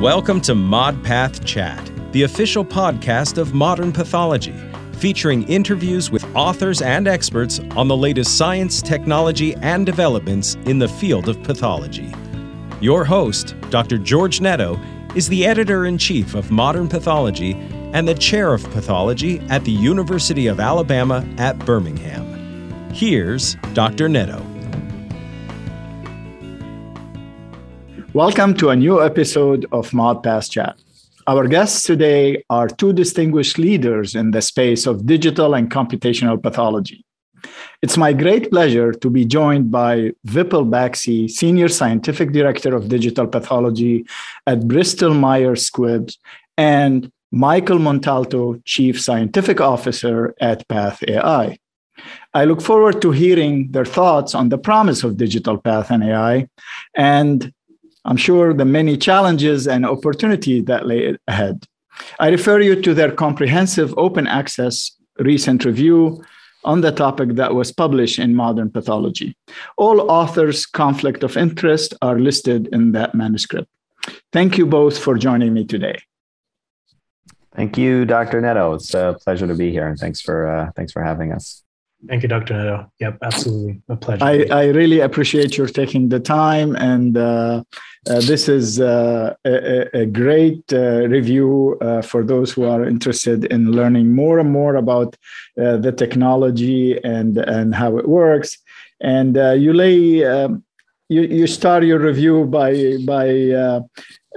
Welcome 0.00 0.42
to 0.42 0.52
ModPath 0.52 1.42
Chat, 1.46 1.90
the 2.12 2.24
official 2.24 2.62
podcast 2.62 3.38
of 3.38 3.54
modern 3.54 3.92
pathology, 3.92 4.54
featuring 4.98 5.44
interviews 5.44 6.10
with 6.10 6.22
authors 6.36 6.82
and 6.82 7.08
experts 7.08 7.60
on 7.76 7.88
the 7.88 7.96
latest 7.96 8.36
science, 8.36 8.82
technology, 8.82 9.54
and 9.54 9.86
developments 9.86 10.56
in 10.66 10.78
the 10.78 10.86
field 10.86 11.30
of 11.30 11.42
pathology. 11.42 12.12
Your 12.82 13.06
host, 13.06 13.58
Dr. 13.70 13.96
George 13.96 14.42
Netto, 14.42 14.78
is 15.14 15.30
the 15.30 15.46
editor 15.46 15.86
in 15.86 15.96
chief 15.96 16.34
of 16.34 16.50
Modern 16.50 16.88
Pathology 16.88 17.54
and 17.94 18.06
the 18.06 18.14
chair 18.14 18.52
of 18.52 18.70
pathology 18.72 19.40
at 19.48 19.64
the 19.64 19.72
University 19.72 20.46
of 20.46 20.60
Alabama 20.60 21.26
at 21.38 21.58
Birmingham. 21.60 22.90
Here's 22.92 23.54
Dr. 23.72 24.10
Netto. 24.10 24.55
Welcome 28.16 28.54
to 28.54 28.70
a 28.70 28.76
new 28.76 29.02
episode 29.02 29.66
of 29.72 29.90
ModPath 29.90 30.50
Chat. 30.50 30.80
Our 31.26 31.46
guests 31.46 31.82
today 31.82 32.42
are 32.48 32.66
two 32.66 32.94
distinguished 32.94 33.58
leaders 33.58 34.14
in 34.14 34.30
the 34.30 34.40
space 34.40 34.86
of 34.86 35.04
digital 35.04 35.52
and 35.52 35.70
computational 35.70 36.42
pathology. 36.42 37.04
It's 37.82 37.98
my 37.98 38.14
great 38.14 38.50
pleasure 38.50 38.92
to 38.92 39.10
be 39.10 39.26
joined 39.26 39.70
by 39.70 40.12
Vipul 40.26 40.66
Baxi, 40.66 41.28
Senior 41.28 41.68
Scientific 41.68 42.32
Director 42.32 42.74
of 42.74 42.88
Digital 42.88 43.26
Pathology 43.26 44.06
at 44.46 44.66
Bristol 44.66 45.12
Myers 45.12 45.70
Squibb, 45.70 46.16
and 46.56 47.12
Michael 47.30 47.78
Montalto, 47.78 48.62
Chief 48.64 48.98
Scientific 48.98 49.60
Officer 49.60 50.34
at 50.40 50.66
Path 50.68 51.04
AI. 51.06 51.58
I 52.32 52.44
look 52.46 52.62
forward 52.62 53.02
to 53.02 53.10
hearing 53.10 53.72
their 53.72 53.84
thoughts 53.84 54.34
on 54.34 54.48
the 54.48 54.56
promise 54.56 55.04
of 55.04 55.18
digital 55.18 55.58
path 55.58 55.90
and 55.90 56.02
AI 56.02 56.48
and 56.96 57.52
I'm 58.06 58.16
sure 58.16 58.54
the 58.54 58.64
many 58.64 58.96
challenges 58.96 59.66
and 59.66 59.84
opportunities 59.84 60.64
that 60.66 60.86
lay 60.86 61.16
ahead. 61.26 61.66
I 62.20 62.28
refer 62.28 62.60
you 62.60 62.80
to 62.80 62.94
their 62.94 63.10
comprehensive 63.10 63.92
open 63.98 64.26
access 64.28 64.92
recent 65.18 65.64
review 65.64 66.22
on 66.64 66.82
the 66.82 66.92
topic 66.92 67.30
that 67.34 67.54
was 67.54 67.72
published 67.72 68.18
in 68.18 68.34
Modern 68.34 68.70
Pathology. 68.70 69.36
All 69.76 70.10
authors' 70.10 70.66
conflict 70.66 71.24
of 71.24 71.36
interest 71.36 71.94
are 72.00 72.18
listed 72.18 72.68
in 72.72 72.92
that 72.92 73.14
manuscript. 73.14 73.68
Thank 74.32 74.56
you 74.56 74.66
both 74.66 74.98
for 74.98 75.16
joining 75.16 75.52
me 75.54 75.64
today. 75.64 75.98
Thank 77.54 77.76
you, 77.78 78.04
Dr. 78.04 78.40
Netto. 78.40 78.74
It's 78.74 78.94
a 78.94 79.16
pleasure 79.24 79.46
to 79.46 79.54
be 79.54 79.70
here, 79.70 79.88
and 79.88 79.98
thanks 79.98 80.20
for 80.20 80.46
uh, 80.46 80.70
thanks 80.76 80.92
for 80.92 81.02
having 81.02 81.32
us. 81.32 81.62
Thank 82.08 82.22
you, 82.22 82.28
Dr. 82.28 82.54
Netto. 82.54 82.92
Yep, 83.00 83.18
absolutely. 83.22 83.82
A 83.88 83.96
pleasure. 83.96 84.24
I, 84.24 84.44
I 84.50 84.64
really 84.66 85.00
appreciate 85.00 85.56
your 85.56 85.66
taking 85.66 86.08
the 86.08 86.20
time. 86.20 86.76
And 86.76 87.16
uh, 87.16 87.64
uh, 88.08 88.20
this 88.20 88.48
is 88.48 88.80
uh, 88.80 89.34
a, 89.44 90.00
a, 90.02 90.06
great 90.06 90.72
uh, 90.72 91.08
review 91.08 91.76
uh, 91.80 92.02
for 92.02 92.22
those 92.22 92.52
who 92.52 92.64
are 92.64 92.84
interested 92.84 93.46
in 93.46 93.72
learning 93.72 94.14
more 94.14 94.38
and 94.38 94.50
more 94.50 94.76
about 94.76 95.16
uh, 95.60 95.78
the 95.78 95.90
technology 95.90 97.02
and, 97.02 97.38
and 97.38 97.74
how 97.74 97.96
it 97.96 98.08
works. 98.08 98.58
And 99.00 99.36
you 99.60 99.72
lay, 99.72 100.24
um, 100.24 100.64
you, 101.08 101.22
you 101.22 101.46
start 101.46 101.84
your 101.84 101.98
review 101.98 102.44
by, 102.44 102.96
by 103.04 103.28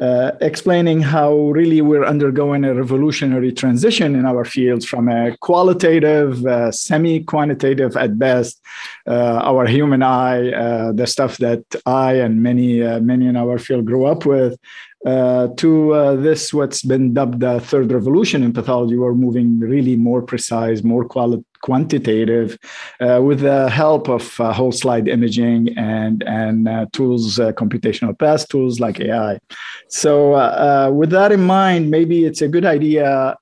uh, 0.01 0.31
explaining 0.39 1.01
how 1.01 1.33
really 1.33 1.81
we're 1.81 2.05
undergoing 2.05 2.63
a 2.63 2.73
revolutionary 2.73 3.51
transition 3.51 4.15
in 4.15 4.25
our 4.25 4.45
fields 4.45 4.85
from 4.85 5.09
a 5.09 5.35
qualitative, 5.41 6.45
uh, 6.45 6.71
semi 6.71 7.21
quantitative 7.23 7.97
at 7.97 8.17
best, 8.17 8.61
uh, 9.07 9.41
our 9.43 9.65
human 9.65 10.01
eye, 10.01 10.51
uh, 10.51 10.91
the 10.93 11.05
stuff 11.05 11.37
that 11.37 11.63
I 11.85 12.13
and 12.13 12.41
many, 12.41 12.81
uh, 12.81 12.99
many 13.01 13.27
in 13.27 13.35
our 13.35 13.57
field 13.57 13.85
grew 13.85 14.05
up 14.05 14.25
with, 14.25 14.57
to 15.05 16.17
this, 16.21 16.53
what's 16.53 16.83
been 16.83 17.13
dubbed 17.13 17.39
the 17.39 17.59
third 17.59 17.91
revolution 17.91 18.43
in 18.43 18.53
pathology. 18.53 18.97
We're 18.97 19.13
moving 19.13 19.59
really 19.59 19.95
more 19.95 20.21
precise, 20.21 20.83
more 20.83 21.05
quality 21.05 21.43
quantitative 21.61 22.57
uh, 22.99 23.21
with 23.21 23.41
the 23.41 23.69
help 23.69 24.07
of 24.07 24.39
uh, 24.39 24.53
whole 24.53 24.71
slide 24.71 25.07
imaging 25.07 25.69
and 25.77 26.23
and 26.23 26.67
uh, 26.67 26.85
tools 26.91 27.39
uh, 27.39 27.51
computational 27.53 28.17
path 28.17 28.47
tools 28.47 28.79
like 28.79 28.99
ai 28.99 29.39
so 29.87 30.33
uh, 30.33 30.87
uh, 30.87 30.91
with 30.91 31.09
that 31.09 31.31
in 31.31 31.41
mind 31.41 31.89
maybe 31.89 32.25
it's 32.25 32.41
a 32.41 32.47
good 32.47 32.65
idea 32.65 33.35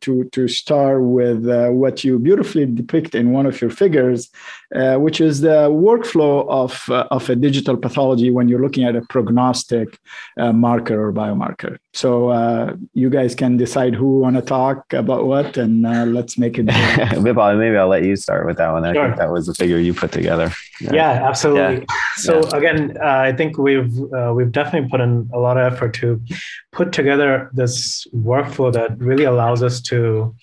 to 0.00 0.24
to 0.32 0.48
start 0.48 1.02
with 1.02 1.46
what 1.70 2.04
you 2.04 2.18
beautifully 2.18 2.66
depict 2.66 3.14
in 3.14 3.32
one 3.32 3.46
of 3.46 3.60
your 3.60 3.70
figures 3.70 4.30
which 5.04 5.20
is 5.20 5.40
the 5.40 5.68
workflow 5.70 6.46
of 6.48 6.88
of 7.10 7.28
a 7.30 7.36
digital 7.36 7.76
pathology 7.76 8.30
when 8.30 8.48
you're 8.48 8.60
looking 8.60 8.84
at 8.84 8.96
a 8.96 9.02
prognostic 9.08 9.98
marker 10.36 10.98
or 11.04 11.12
biomarker 11.12 11.78
so 11.94 12.76
you 12.92 13.08
guys 13.08 13.36
can 13.36 13.56
decide 13.56 13.94
who 13.94 14.18
want 14.18 14.34
to 14.34 14.42
talk 14.42 14.92
about 14.92 15.26
what 15.26 15.56
and 15.56 15.86
let's 16.12 16.36
make 16.36 16.58
it 16.58 16.64
maybe 17.56 17.76
I'll 17.76 17.88
let 17.88 18.04
you 18.04 18.16
start 18.16 18.46
with 18.46 18.56
that 18.56 18.72
one. 18.72 18.84
I 18.84 18.92
sure. 18.92 19.06
think 19.06 19.18
that 19.18 19.30
was 19.30 19.46
the 19.46 19.54
figure 19.54 19.78
you 19.78 19.94
put 19.94 20.10
together. 20.10 20.50
Yeah, 20.80 20.92
yeah 20.92 21.28
absolutely. 21.28 21.78
Yeah. 21.78 21.84
So 22.16 22.40
yeah. 22.40 22.56
again, 22.56 22.96
uh, 23.02 23.06
I 23.06 23.32
think 23.32 23.58
we've 23.58 23.92
uh, 24.12 24.32
we've 24.34 24.52
definitely 24.52 24.88
put 24.88 25.00
in 25.00 25.28
a 25.32 25.38
lot 25.38 25.56
of 25.56 25.72
effort 25.72 25.94
to 25.94 26.20
put 26.70 26.92
together 26.92 27.50
this 27.52 28.06
workflow 28.14 28.72
that 28.72 28.96
really 28.98 29.24
allows 29.24 29.64
us 29.64 29.80
to 29.90 30.34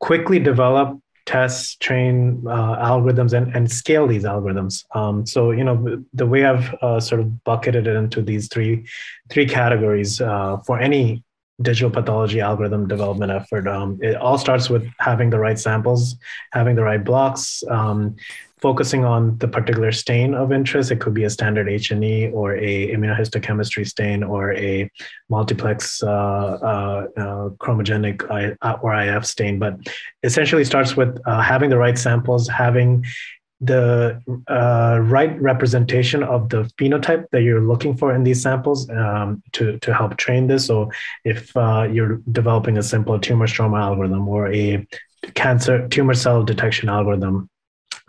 quickly 0.00 0.38
develop 0.38 0.98
test 1.26 1.80
train 1.80 2.42
uh, 2.46 2.76
algorithms 2.76 3.32
and, 3.32 3.54
and 3.56 3.70
scale 3.70 4.06
these 4.06 4.24
algorithms 4.24 4.84
um, 4.94 5.24
so 5.24 5.50
you 5.52 5.64
know 5.64 6.04
the 6.12 6.26
way 6.26 6.44
i've 6.44 6.74
uh, 6.82 7.00
sort 7.00 7.20
of 7.20 7.44
bucketed 7.44 7.86
it 7.86 7.96
into 7.96 8.20
these 8.20 8.48
three 8.48 8.86
three 9.30 9.46
categories 9.46 10.20
uh, 10.20 10.58
for 10.66 10.78
any 10.78 11.22
digital 11.62 11.90
pathology 11.90 12.40
algorithm 12.40 12.88
development 12.88 13.30
effort. 13.30 13.68
Um, 13.68 13.98
it 14.02 14.16
all 14.16 14.38
starts 14.38 14.68
with 14.68 14.86
having 14.98 15.30
the 15.30 15.38
right 15.38 15.58
samples, 15.58 16.16
having 16.52 16.74
the 16.74 16.82
right 16.82 17.02
blocks, 17.02 17.62
um, 17.70 18.16
focusing 18.64 19.04
on 19.04 19.36
the 19.42 19.46
particular 19.56 19.92
stain 19.92 20.32
of 20.32 20.50
interest. 20.50 20.90
It 20.90 20.98
could 20.98 21.12
be 21.12 21.24
a 21.24 21.28
standard 21.28 21.68
H&E 21.68 22.30
or 22.30 22.56
a 22.56 22.74
immunohistochemistry 22.94 23.86
stain 23.86 24.22
or 24.22 24.54
a 24.54 24.90
multiplex 25.28 26.02
uh, 26.02 26.06
uh, 26.72 27.06
uh, 27.22 27.48
chromogenic 27.62 28.16
I, 28.38 28.72
or 28.82 28.90
IF 28.94 29.26
stain. 29.26 29.58
But 29.58 29.74
essentially 30.22 30.64
starts 30.64 30.96
with 30.96 31.12
uh, 31.26 31.42
having 31.42 31.68
the 31.68 31.76
right 31.76 31.98
samples, 31.98 32.48
having 32.48 33.04
the 33.60 34.22
uh, 34.48 34.98
right 35.16 35.38
representation 35.42 36.22
of 36.22 36.48
the 36.48 36.62
phenotype 36.78 37.24
that 37.32 37.42
you're 37.42 37.66
looking 37.72 37.94
for 37.94 38.14
in 38.14 38.24
these 38.24 38.40
samples 38.40 38.88
um, 38.88 39.42
to, 39.52 39.78
to 39.80 39.92
help 39.92 40.16
train 40.16 40.46
this. 40.46 40.64
So 40.64 40.90
if 41.26 41.54
uh, 41.54 41.86
you're 41.92 42.22
developing 42.32 42.78
a 42.78 42.82
simple 42.82 43.18
tumor 43.20 43.46
stroma 43.46 43.78
algorithm 43.88 44.26
or 44.26 44.50
a 44.50 44.86
cancer 45.34 45.86
tumor 45.88 46.14
cell 46.14 46.42
detection 46.42 46.88
algorithm, 46.88 47.50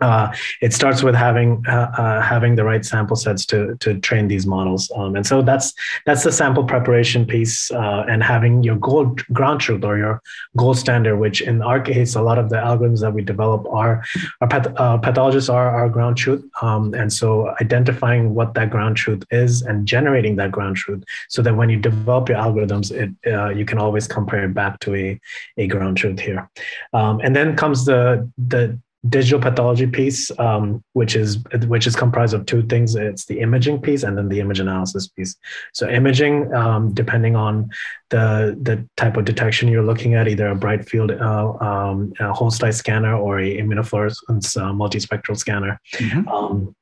uh, 0.00 0.32
it 0.60 0.72
starts 0.72 1.02
with 1.02 1.14
having 1.14 1.64
uh, 1.68 1.90
uh, 1.96 2.20
having 2.20 2.54
the 2.54 2.64
right 2.64 2.84
sample 2.84 3.16
sets 3.16 3.46
to 3.46 3.76
to 3.76 3.98
train 4.00 4.28
these 4.28 4.46
models, 4.46 4.90
um, 4.94 5.16
and 5.16 5.26
so 5.26 5.40
that's 5.40 5.72
that's 6.04 6.22
the 6.22 6.32
sample 6.32 6.64
preparation 6.64 7.24
piece, 7.24 7.70
uh, 7.70 8.04
and 8.08 8.22
having 8.22 8.62
your 8.62 8.76
gold 8.76 9.26
ground 9.28 9.60
truth 9.60 9.84
or 9.84 9.96
your 9.96 10.20
gold 10.56 10.78
standard, 10.78 11.16
which 11.16 11.40
in 11.40 11.62
our 11.62 11.80
case, 11.80 12.14
a 12.14 12.20
lot 12.20 12.38
of 12.38 12.50
the 12.50 12.56
algorithms 12.56 13.00
that 13.00 13.12
we 13.12 13.22
develop 13.22 13.66
are 13.70 14.04
our 14.40 14.48
path, 14.48 14.66
uh, 14.76 14.98
pathologists 14.98 15.48
are 15.48 15.70
our 15.70 15.88
ground 15.88 16.16
truth, 16.16 16.44
um, 16.60 16.92
and 16.94 17.10
so 17.10 17.54
identifying 17.60 18.34
what 18.34 18.52
that 18.54 18.70
ground 18.70 18.96
truth 18.96 19.22
is 19.30 19.62
and 19.62 19.86
generating 19.86 20.36
that 20.36 20.52
ground 20.52 20.76
truth, 20.76 21.02
so 21.28 21.40
that 21.40 21.56
when 21.56 21.70
you 21.70 21.78
develop 21.78 22.28
your 22.28 22.38
algorithms, 22.38 22.92
it 22.92 23.10
uh, 23.32 23.48
you 23.48 23.64
can 23.64 23.78
always 23.78 24.06
compare 24.06 24.44
it 24.44 24.52
back 24.52 24.78
to 24.80 24.94
a 24.94 25.18
a 25.56 25.66
ground 25.66 25.96
truth 25.96 26.20
here, 26.20 26.50
um, 26.92 27.20
and 27.20 27.34
then 27.34 27.56
comes 27.56 27.86
the 27.86 28.30
the 28.36 28.78
digital 29.08 29.40
pathology 29.40 29.86
piece, 29.86 30.30
um, 30.38 30.82
which 30.92 31.16
is 31.16 31.42
which 31.66 31.86
is 31.86 31.96
comprised 31.96 32.34
of 32.34 32.46
two 32.46 32.62
things. 32.62 32.94
It's 32.94 33.26
the 33.26 33.40
imaging 33.40 33.80
piece 33.80 34.02
and 34.02 34.16
then 34.16 34.28
the 34.28 34.40
image 34.40 34.60
analysis 34.60 35.08
piece. 35.08 35.36
So 35.72 35.88
imaging, 35.88 36.52
um, 36.54 36.94
depending 36.94 37.36
on 37.36 37.68
the 38.10 38.56
the 38.60 38.86
type 38.96 39.16
of 39.16 39.24
detection 39.24 39.68
you're 39.68 39.82
looking 39.82 40.14
at, 40.14 40.28
either 40.28 40.48
a 40.48 40.54
bright 40.54 40.88
field 40.88 41.10
uh, 41.10 41.52
um, 41.60 42.12
a 42.20 42.32
whole 42.32 42.50
slide 42.50 42.74
scanner 42.74 43.16
or 43.16 43.40
a 43.40 43.56
immunofluorescence 43.58 44.56
uh, 44.56 44.72
multispectral 44.72 45.36
scanner. 45.36 45.80
Mm-hmm. 45.94 46.28
Um, 46.28 46.74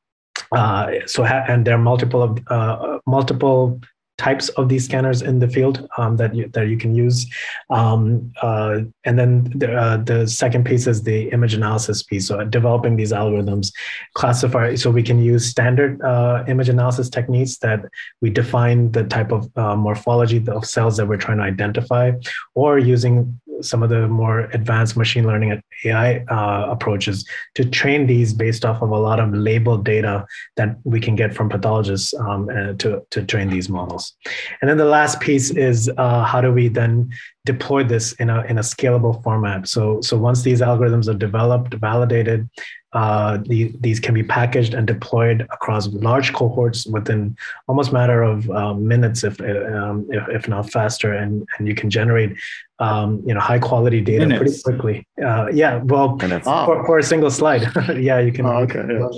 uh, 0.53 0.91
so 1.07 1.25
ha- 1.25 1.45
and 1.49 1.67
there 1.67 1.75
are 1.75 1.79
multiple 1.79 2.23
of 2.23 2.39
uh, 2.49 2.99
multiple 3.07 3.81
types 4.17 4.49
of 4.51 4.69
these 4.69 4.85
scanners 4.85 5.23
in 5.23 5.39
the 5.39 5.49
field 5.49 5.89
um, 5.99 6.17
that 6.17 6.35
you, 6.35 6.49
that 6.49 6.69
you 6.69 6.77
can 6.77 6.95
use. 6.95 7.27
Um, 7.71 8.33
uh, 8.43 8.81
and 9.05 9.19
then 9.19 9.45
the, 9.57 9.75
uh, 9.75 9.97
the 9.99 10.27
second 10.29 10.65
piece 10.65 10.87
is 10.87 11.03
the 11.03 11.31
image 11.31 11.55
analysis 11.55 12.03
piece. 12.03 12.29
So 12.29 12.45
developing 12.45 12.97
these 12.97 13.13
algorithms, 13.13 13.73
classify 14.15 14.77
so 14.77 14.91
we 14.91 15.03
can 15.03 15.21
use 15.23 15.47
standard 15.47 16.01
uh, 16.03 16.45
image 16.47 16.69
analysis 16.69 17.09
techniques 17.09 17.59
that 17.59 17.81
we 18.21 18.31
define 18.31 18.93
the 18.93 19.05
type 19.05 19.33
of 19.33 19.51
uh, 19.57 19.75
morphology 19.75 20.45
of 20.49 20.65
cells 20.65 20.97
that 20.97 21.07
we're 21.07 21.17
trying 21.17 21.39
to 21.39 21.45
identify, 21.45 22.13
or 22.55 22.79
using 22.79 23.41
some 23.61 23.83
of 23.83 23.91
the 23.91 24.09
more 24.09 24.41
advanced 24.53 24.97
machine 24.97 25.27
learning 25.27 25.53
and 25.53 25.63
AI 25.85 26.19
uh, 26.25 26.71
approaches 26.71 27.27
to 27.55 27.65
train 27.65 28.07
these 28.07 28.33
based 28.33 28.65
off 28.65 28.83
of 28.83 28.91
a 28.91 28.99
lot 28.99 29.21
of 29.21 29.33
labeled 29.35 29.85
data 29.85 30.27
that 30.57 30.77
we 30.85 31.01
can 31.01 31.15
get 31.15 31.35
from 31.35 31.49
pathologists 31.49 32.15
um, 32.15 32.47
to, 32.79 33.03
to 33.11 33.25
train 33.25 33.49
these 33.49 33.69
models. 33.69 34.15
And 34.61 34.69
then 34.69 34.77
the 34.77 34.85
last 34.85 35.21
piece 35.21 35.51
is 35.51 35.91
uh, 35.97 36.25
how 36.25 36.41
do 36.41 36.53
we 36.53 36.69
then 36.69 37.11
deploy 37.45 37.85
this 37.85 38.13
in 38.15 38.31
a, 38.31 38.43
in 38.43 38.59
a 38.59 38.63
scalable 38.63 39.23
format? 39.23 39.69
So, 39.69 40.01
so 40.01 40.17
once 40.17 40.43
these 40.43 40.61
algorithms 40.61 41.09
are 41.09 41.19
developed, 41.19 41.75
validated, 41.75 42.49
uh, 42.95 43.39
the, 43.47 43.75
these 43.81 43.99
can 43.99 44.15
be 44.15 44.23
packaged 44.23 44.73
and 44.73 44.87
deployed 44.87 45.43
across 45.51 45.89
large 45.89 46.33
cohorts 46.33 46.87
within 46.87 47.37
almost 47.67 47.93
matter 47.93 48.23
of 48.23 48.49
uh, 48.51 48.73
minutes, 48.73 49.25
if, 49.25 49.41
um, 49.41 50.07
if, 50.11 50.29
if 50.29 50.49
not 50.49 50.71
faster, 50.71 51.13
and 51.13 51.45
and 51.59 51.67
you 51.67 51.75
can 51.75 51.91
generate 51.91 52.37
um, 52.79 53.21
you 53.27 53.35
know 53.35 53.41
high 53.41 53.59
quality 53.59 54.01
data 54.01 54.27
minutes. 54.27 54.63
pretty 54.63 54.79
quickly. 54.79 55.07
Uh, 55.21 55.49
yeah, 55.53 55.83
well, 55.83 56.17
for, 56.19 56.87
for, 56.87 56.99
a 56.99 57.03
single 57.03 57.33
slide, 57.33 57.67
yeah, 57.97 58.21
you 58.21 58.33
can, 58.33 58.47
oh, 58.47 58.59
okay, 58.59 58.85
yeah. 58.89 59.09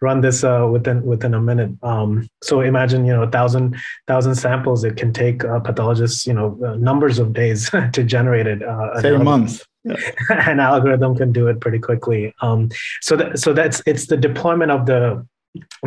run 0.00 0.20
this 0.20 0.44
uh, 0.44 0.68
within 0.70 1.02
within 1.02 1.34
a 1.34 1.40
minute. 1.40 1.72
Um, 1.82 2.28
so 2.40 2.60
imagine 2.60 3.04
you 3.04 3.12
know 3.12 3.24
a 3.24 3.30
thousand 3.30 3.76
thousand 4.06 4.36
samples. 4.36 4.84
It 4.84 4.96
can 4.96 5.12
take 5.12 5.40
pathologists 5.40 6.24
you 6.24 6.34
know 6.34 6.56
uh, 6.64 6.76
numbers 6.76 7.18
of 7.18 7.32
days 7.32 7.68
to 7.92 8.04
generate 8.04 8.46
it. 8.46 8.62
Uh, 8.62 9.00
Say 9.02 9.12
a 9.12 9.18
month 9.18 9.58
yeah. 9.58 9.64
an 10.30 10.60
algorithm 10.60 11.16
can 11.16 11.32
do 11.32 11.48
it 11.48 11.60
pretty 11.60 11.78
quickly. 11.78 12.34
Um, 12.40 12.70
so 13.00 13.16
that, 13.16 13.38
so 13.38 13.52
that's 13.52 13.82
it's 13.86 14.06
the 14.06 14.16
deployment 14.16 14.70
of 14.70 14.86
the 14.86 15.26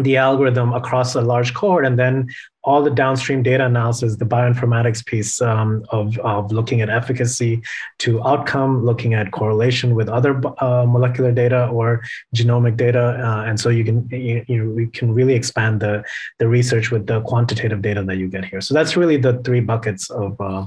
the 0.02 0.16
algorithm 0.16 0.74
across 0.74 1.16
a 1.16 1.22
large 1.22 1.54
cohort, 1.54 1.86
and 1.86 2.00
then 2.00 2.30
all 2.64 2.84
the 2.84 2.92
downstream 2.92 3.44
data 3.44 3.66
analysis, 3.66 4.16
the 4.16 4.26
bioinformatics 4.26 5.06
piece 5.06 5.42
um, 5.42 5.86
of, 5.90 6.18
of 6.20 6.52
looking 6.52 6.82
at 6.82 6.90
efficacy 6.90 7.62
to 8.00 8.22
outcome, 8.24 8.86
looking 8.86 9.14
at 9.14 9.32
correlation 9.32 9.96
with 9.96 10.10
other 10.10 10.42
uh, 10.62 10.86
molecular 10.86 11.32
data 11.32 11.68
or 11.68 12.02
genomic 12.36 12.78
data, 12.78 13.22
uh, 13.24 13.44
and 13.44 13.60
so 13.60 13.70
you 13.70 13.84
can 13.84 14.08
you, 14.10 14.46
you, 14.48 14.90
can 14.94 15.14
really 15.14 15.34
expand 15.34 15.82
the 15.82 16.04
the 16.40 16.48
research 16.48 16.92
with 16.92 17.08
the 17.08 17.22
quantitative 17.22 17.82
data 17.82 18.04
that 18.04 18.18
you 18.18 18.28
get 18.28 18.46
here. 18.46 18.62
So 18.62 18.74
that's 18.74 18.96
really 18.96 19.18
the 19.18 19.42
three 19.44 19.62
buckets 19.62 20.10
of 20.10 20.40
uh, 20.40 20.66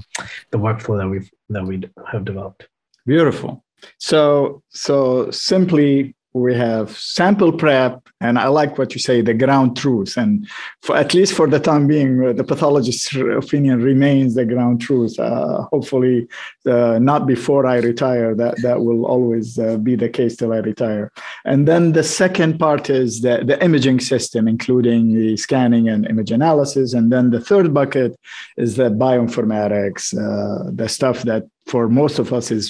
the 0.50 0.58
workflow 0.58 0.98
that 0.98 1.08
we've 1.08 1.30
that 1.50 1.64
we 1.64 1.82
have 2.10 2.24
developed. 2.24 2.68
Beautiful. 3.06 3.64
So, 3.98 4.62
so 4.70 5.30
simply 5.30 6.14
we 6.32 6.54
have 6.54 6.96
sample 6.96 7.52
prep 7.52 8.08
and 8.20 8.38
i 8.38 8.46
like 8.46 8.78
what 8.78 8.94
you 8.94 9.00
say 9.00 9.20
the 9.20 9.34
ground 9.34 9.76
truth. 9.76 10.16
And 10.16 10.48
for 10.82 10.96
at 10.96 11.12
least 11.12 11.34
for 11.34 11.48
the 11.48 11.58
time 11.58 11.88
being 11.88 12.24
uh, 12.24 12.32
the 12.32 12.44
pathologist's 12.44 13.14
opinion 13.16 13.82
remains 13.82 14.34
the 14.34 14.44
ground 14.44 14.80
truth. 14.80 15.18
Uh, 15.18 15.62
hopefully 15.72 16.28
uh, 16.66 16.98
not 17.00 17.26
before 17.26 17.66
i 17.66 17.78
retire 17.78 18.34
that 18.36 18.62
that 18.62 18.80
will 18.82 19.06
always 19.06 19.58
uh, 19.58 19.76
be 19.78 19.96
the 19.96 20.08
case 20.08 20.36
till 20.36 20.52
i 20.52 20.58
retire. 20.58 21.10
And 21.44 21.66
then 21.66 21.92
the 21.92 22.04
second 22.04 22.58
part 22.58 22.88
is 22.90 23.22
the, 23.22 23.42
the 23.44 23.62
imaging 23.64 23.98
system 23.98 24.46
including 24.46 25.14
the 25.14 25.36
scanning 25.36 25.88
and 25.88 26.06
image 26.06 26.30
analysis. 26.30 26.94
And 26.94 27.12
then 27.12 27.30
the 27.30 27.40
third 27.40 27.74
bucket 27.74 28.16
is 28.56 28.76
the 28.76 28.90
bioinformatics 28.90 30.14
uh, 30.14 30.70
the 30.72 30.88
stuff 30.88 31.22
that 31.22 31.48
for 31.70 31.88
most 31.88 32.18
of 32.18 32.32
us 32.32 32.50
is 32.50 32.66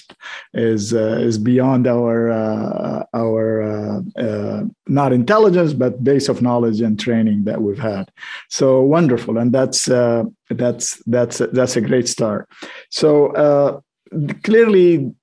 is 0.53 0.93
uh, 0.93 1.19
is 1.29 1.39
beyond 1.39 1.87
our 1.87 2.31
uh, 2.31 3.05
our 3.15 3.45
uh, 3.73 4.01
uh, 4.27 4.63
not 4.87 5.13
intelligence 5.13 5.73
but 5.73 6.05
base 6.05 6.29
of 6.29 6.43
knowledge 6.43 6.81
and 6.87 7.01
training 7.01 7.45
that 7.45 7.63
we've 7.63 7.85
had. 7.93 8.11
So 8.49 8.67
wonderful. 8.83 9.39
And 9.39 9.53
that's 9.53 9.89
uh, 9.89 10.25
that's 10.51 11.03
that's 11.07 11.39
that's 11.39 11.77
a 11.77 11.81
great 11.81 12.09
start. 12.09 12.49
So 12.91 13.11
uh, 13.47 13.81
clearly 14.43 15.15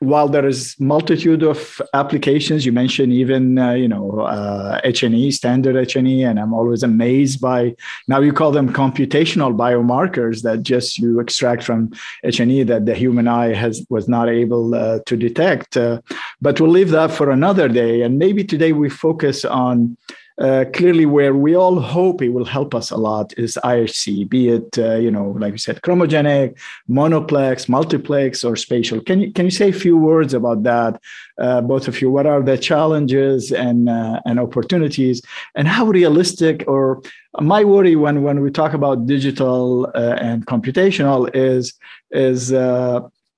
while 0.00 0.28
there 0.28 0.46
is 0.46 0.76
multitude 0.78 1.42
of 1.42 1.82
applications 1.92 2.64
you 2.64 2.72
mentioned 2.72 3.12
even 3.12 3.58
uh, 3.58 3.72
you 3.72 3.88
know 3.88 4.20
uh, 4.20 4.80
h&e 4.84 5.30
standard 5.30 5.76
h&e 5.76 6.22
and 6.22 6.38
i'm 6.38 6.54
always 6.54 6.82
amazed 6.82 7.40
by 7.40 7.74
now 8.06 8.20
you 8.20 8.32
call 8.32 8.52
them 8.52 8.72
computational 8.72 9.56
biomarkers 9.56 10.42
that 10.42 10.62
just 10.62 10.98
you 10.98 11.18
extract 11.18 11.62
from 11.62 11.90
h&e 12.24 12.62
that 12.62 12.86
the 12.86 12.94
human 12.94 13.26
eye 13.26 13.52
has 13.52 13.84
was 13.90 14.08
not 14.08 14.28
able 14.28 14.74
uh, 14.74 14.98
to 15.06 15.16
detect 15.16 15.76
uh, 15.76 16.00
but 16.40 16.60
we'll 16.60 16.70
leave 16.70 16.90
that 16.90 17.10
for 17.10 17.30
another 17.30 17.68
day. 17.68 18.02
And 18.02 18.18
maybe 18.18 18.44
today 18.44 18.72
we 18.72 18.88
focus 18.88 19.44
on 19.44 19.96
uh, 20.40 20.64
clearly 20.72 21.04
where 21.04 21.34
we 21.34 21.56
all 21.56 21.80
hope 21.80 22.22
it 22.22 22.28
will 22.28 22.44
help 22.44 22.74
us 22.74 22.90
a 22.90 22.96
lot 22.96 23.34
is 23.36 23.58
IHC, 23.64 24.28
be 24.28 24.48
it 24.48 24.78
uh, 24.78 24.96
you 24.96 25.10
know 25.10 25.30
like 25.38 25.52
you 25.52 25.58
said 25.58 25.82
chromogenic, 25.82 26.56
monoplex, 26.88 27.68
multiplex, 27.68 28.44
or 28.44 28.54
spatial. 28.56 29.00
Can 29.00 29.20
you 29.20 29.32
can 29.32 29.46
you 29.46 29.50
say 29.50 29.70
a 29.70 29.72
few 29.72 29.96
words 29.96 30.34
about 30.34 30.62
that, 30.62 31.00
uh, 31.38 31.60
both 31.60 31.88
of 31.88 32.00
you? 32.00 32.10
What 32.10 32.26
are 32.26 32.42
the 32.42 32.56
challenges 32.56 33.50
and 33.50 33.88
uh, 33.88 34.20
and 34.26 34.38
opportunities, 34.38 35.22
and 35.54 35.66
how 35.66 35.86
realistic 35.86 36.64
or 36.68 37.02
my 37.40 37.64
worry 37.64 37.96
when 37.96 38.22
when 38.22 38.40
we 38.40 38.50
talk 38.50 38.74
about 38.74 39.06
digital 39.06 39.90
uh, 39.94 40.16
and 40.20 40.46
computational 40.46 41.28
is 41.34 41.74
is 42.10 42.52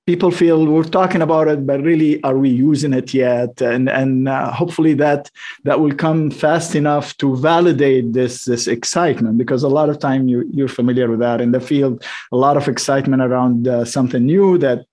people 0.06 0.30
feel 0.30 0.66
we're 0.66 0.82
talking 0.84 1.22
about 1.22 1.46
it 1.48 1.66
but 1.66 1.80
really 1.82 2.22
are 2.22 2.36
we 2.36 2.48
using 2.48 2.92
it 2.92 3.14
yet? 3.14 3.60
And 3.60 3.88
and 3.88 4.28
uh, 4.28 4.52
hopefully 4.52 4.94
that 4.94 5.30
that 5.64 5.80
will 5.80 5.94
come 5.94 6.30
fast 6.30 6.74
enough 6.74 7.16
to 7.18 7.36
validate 7.36 8.12
this 8.12 8.44
this 8.44 8.66
excitement 8.66 9.38
because 9.38 9.62
a 9.62 9.68
lot 9.68 9.88
of 9.88 9.98
time 9.98 10.28
you 10.28 10.48
you're 10.52 10.68
familiar 10.68 11.08
with 11.10 11.20
that. 11.20 11.40
In 11.40 11.52
the 11.52 11.60
field 11.60 12.04
a 12.32 12.36
lot 12.36 12.56
of 12.56 12.68
excitement 12.68 13.22
around 13.22 13.68
uh, 13.68 13.84
something 13.84 14.24
new 14.24 14.58
that 14.58 14.86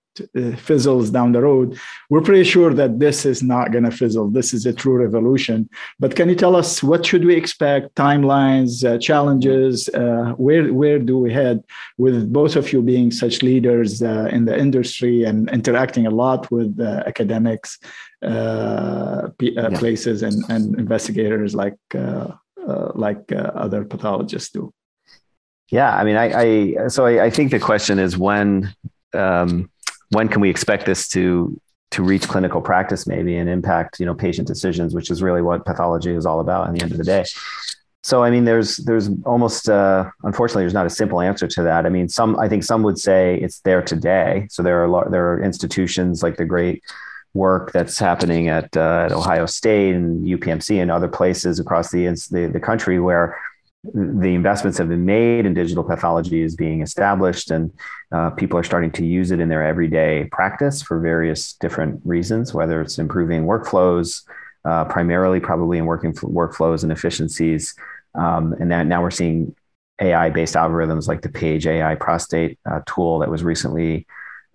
fizzles 0.57 1.09
down 1.09 1.31
the 1.31 1.41
road. 1.41 1.77
We're 2.09 2.21
pretty 2.21 2.43
sure 2.43 2.73
that 2.73 2.99
this 2.99 3.25
is 3.25 3.43
not 3.43 3.71
going 3.71 3.83
to 3.83 3.91
fizzle. 3.91 4.29
This 4.29 4.53
is 4.53 4.65
a 4.65 4.73
true 4.73 4.97
revolution. 4.97 5.69
But 5.99 6.15
can 6.15 6.29
you 6.29 6.35
tell 6.35 6.55
us 6.55 6.83
what 6.83 7.05
should 7.05 7.25
we 7.25 7.35
expect? 7.35 7.95
Timelines, 7.95 8.83
uh, 8.83 8.97
challenges. 8.97 9.89
Uh, 9.89 10.33
where 10.37 10.73
where 10.73 10.99
do 10.99 11.19
we 11.19 11.33
head? 11.33 11.63
With 11.97 12.31
both 12.31 12.55
of 12.55 12.71
you 12.71 12.81
being 12.81 13.11
such 13.11 13.43
leaders 13.43 14.01
uh, 14.01 14.29
in 14.31 14.45
the 14.45 14.57
industry 14.57 15.23
and 15.23 15.49
interacting 15.49 16.07
a 16.07 16.11
lot 16.11 16.49
with 16.51 16.79
uh, 16.79 17.03
academics, 17.05 17.79
uh, 18.21 19.29
p- 19.37 19.53
yeah. 19.53 19.69
places, 19.79 20.23
and, 20.23 20.43
and 20.49 20.77
investigators 20.79 21.55
like 21.55 21.77
like 22.95 23.31
other 23.31 23.85
pathologists 23.85 24.51
do. 24.51 24.73
Yeah, 25.69 25.95
I 25.95 26.03
mean, 26.03 26.15
I, 26.15 26.83
I 26.83 26.87
so 26.87 27.05
I, 27.05 27.25
I, 27.25 27.29
think 27.29 27.51
the 27.51 27.59
question 27.59 27.99
is 27.99 28.17
when 28.17 28.73
um, 29.13 29.69
when 30.11 30.27
can 30.27 30.41
we 30.41 30.49
expect 30.49 30.85
this 30.85 31.07
to 31.09 31.59
to 31.91 32.03
reach 32.03 32.27
clinical 32.27 32.61
practice 32.61 33.07
maybe 33.07 33.37
and 33.37 33.49
impact 33.49 33.99
you 33.99 34.05
know 34.05 34.13
patient 34.13 34.47
decisions 34.47 34.93
which 34.93 35.09
is 35.09 35.21
really 35.21 35.41
what 35.41 35.65
pathology 35.65 36.11
is 36.11 36.25
all 36.25 36.39
about 36.39 36.67
in 36.67 36.73
the 36.73 36.81
end 36.81 36.91
of 36.91 36.97
the 36.97 37.03
day. 37.03 37.23
So 38.03 38.23
i 38.23 38.29
mean 38.29 38.45
there's 38.45 38.77
there's 38.77 39.09
almost 39.25 39.69
uh, 39.69 40.09
unfortunately 40.23 40.63
there's 40.63 40.73
not 40.73 40.85
a 40.85 40.89
simple 40.91 41.21
answer 41.21 41.47
to 41.47 41.63
that. 41.63 41.85
I 41.85 41.89
mean 41.89 42.09
some 42.09 42.39
i 42.39 42.47
think 42.47 42.63
some 42.63 42.83
would 42.83 42.99
say 42.99 43.39
it's 43.41 43.59
there 43.61 43.81
today. 43.81 44.47
So 44.49 44.63
there 44.63 44.83
are 44.83 45.09
there 45.09 45.33
are 45.33 45.43
institutions 45.43 46.23
like 46.23 46.37
the 46.37 46.45
great 46.45 46.83
work 47.33 47.71
that's 47.71 47.99
happening 47.99 48.47
at, 48.49 48.75
uh, 48.75 49.03
at 49.05 49.11
ohio 49.11 49.45
state 49.45 49.93
and 49.93 50.25
upmc 50.25 50.81
and 50.81 50.89
other 50.89 51.07
places 51.07 51.59
across 51.59 51.91
the, 51.91 52.07
the, 52.31 52.49
the 52.51 52.59
country 52.59 52.99
where 52.99 53.37
the 53.93 54.33
investments 54.33 54.77
have 54.77 54.89
been 54.89 55.05
made 55.05 55.45
and 55.45 55.55
digital 55.55 55.83
pathology 55.83 56.41
is 56.41 56.55
being 56.55 56.81
established 56.81 57.51
and 57.51 57.71
uh, 58.11 58.29
people 58.31 58.57
are 58.57 58.63
starting 58.63 58.91
to 58.91 59.05
use 59.05 59.31
it 59.31 59.39
in 59.39 59.49
their 59.49 59.65
everyday 59.65 60.27
practice 60.31 60.81
for 60.81 60.99
various 60.99 61.53
different 61.53 62.01
reasons 62.05 62.53
whether 62.53 62.81
it's 62.81 62.99
improving 62.99 63.45
workflows 63.45 64.23
uh, 64.67 64.83
primarily 64.85 65.39
probably 65.39 65.77
in 65.77 65.85
working 65.85 66.13
workflows 66.13 66.83
and 66.83 66.91
efficiencies. 66.91 67.73
Um, 68.15 68.53
and 68.59 68.71
that 68.71 68.85
now 68.85 69.01
we're 69.01 69.11
seeing 69.11 69.55
ai 70.01 70.29
based 70.29 70.55
algorithms 70.55 71.07
like 71.07 71.21
the 71.21 71.29
Paige 71.29 71.65
AI 71.65 71.95
prostate 71.95 72.59
uh, 72.69 72.81
tool 72.85 73.19
that 73.19 73.29
was 73.29 73.43
recently 73.43 74.05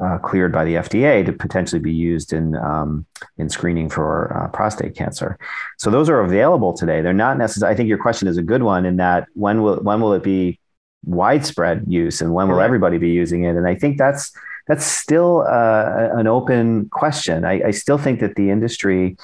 uh, 0.02 0.18
cleared 0.18 0.52
by 0.52 0.64
the 0.64 0.74
FDA 0.74 1.24
to 1.24 1.32
potentially 1.32 1.80
be 1.80 1.92
used 1.92 2.32
in 2.32 2.56
um, 2.56 3.06
in 3.38 3.48
screening 3.48 3.88
for 3.88 4.36
uh, 4.36 4.48
prostate 4.48 4.96
cancer. 4.96 5.38
So 5.78 5.90
those 5.90 6.08
are 6.08 6.20
available 6.20 6.72
today. 6.72 7.00
They're 7.00 7.12
not 7.12 7.38
necessary. 7.38 7.72
I 7.72 7.76
think 7.76 7.88
your 7.88 7.98
question 7.98 8.28
is 8.28 8.36
a 8.36 8.42
good 8.42 8.62
one 8.62 8.84
in 8.84 8.96
that 8.96 9.28
when 9.34 9.62
will 9.62 9.76
when 9.76 10.00
will 10.00 10.12
it 10.12 10.22
be 10.22 10.58
widespread 11.04 11.84
use 11.86 12.20
and 12.20 12.32
when 12.32 12.48
will 12.48 12.60
everybody 12.60 12.98
be 12.98 13.10
using 13.10 13.44
it? 13.44 13.56
And 13.56 13.66
I 13.66 13.74
think 13.74 13.98
that's 13.98 14.32
that's 14.66 14.84
still 14.84 15.42
uh, 15.48 16.08
an 16.12 16.26
open 16.26 16.88
question. 16.90 17.44
I, 17.44 17.68
I 17.68 17.70
still 17.70 17.98
think 17.98 18.20
that 18.20 18.36
the 18.36 18.50
industry 18.50 19.16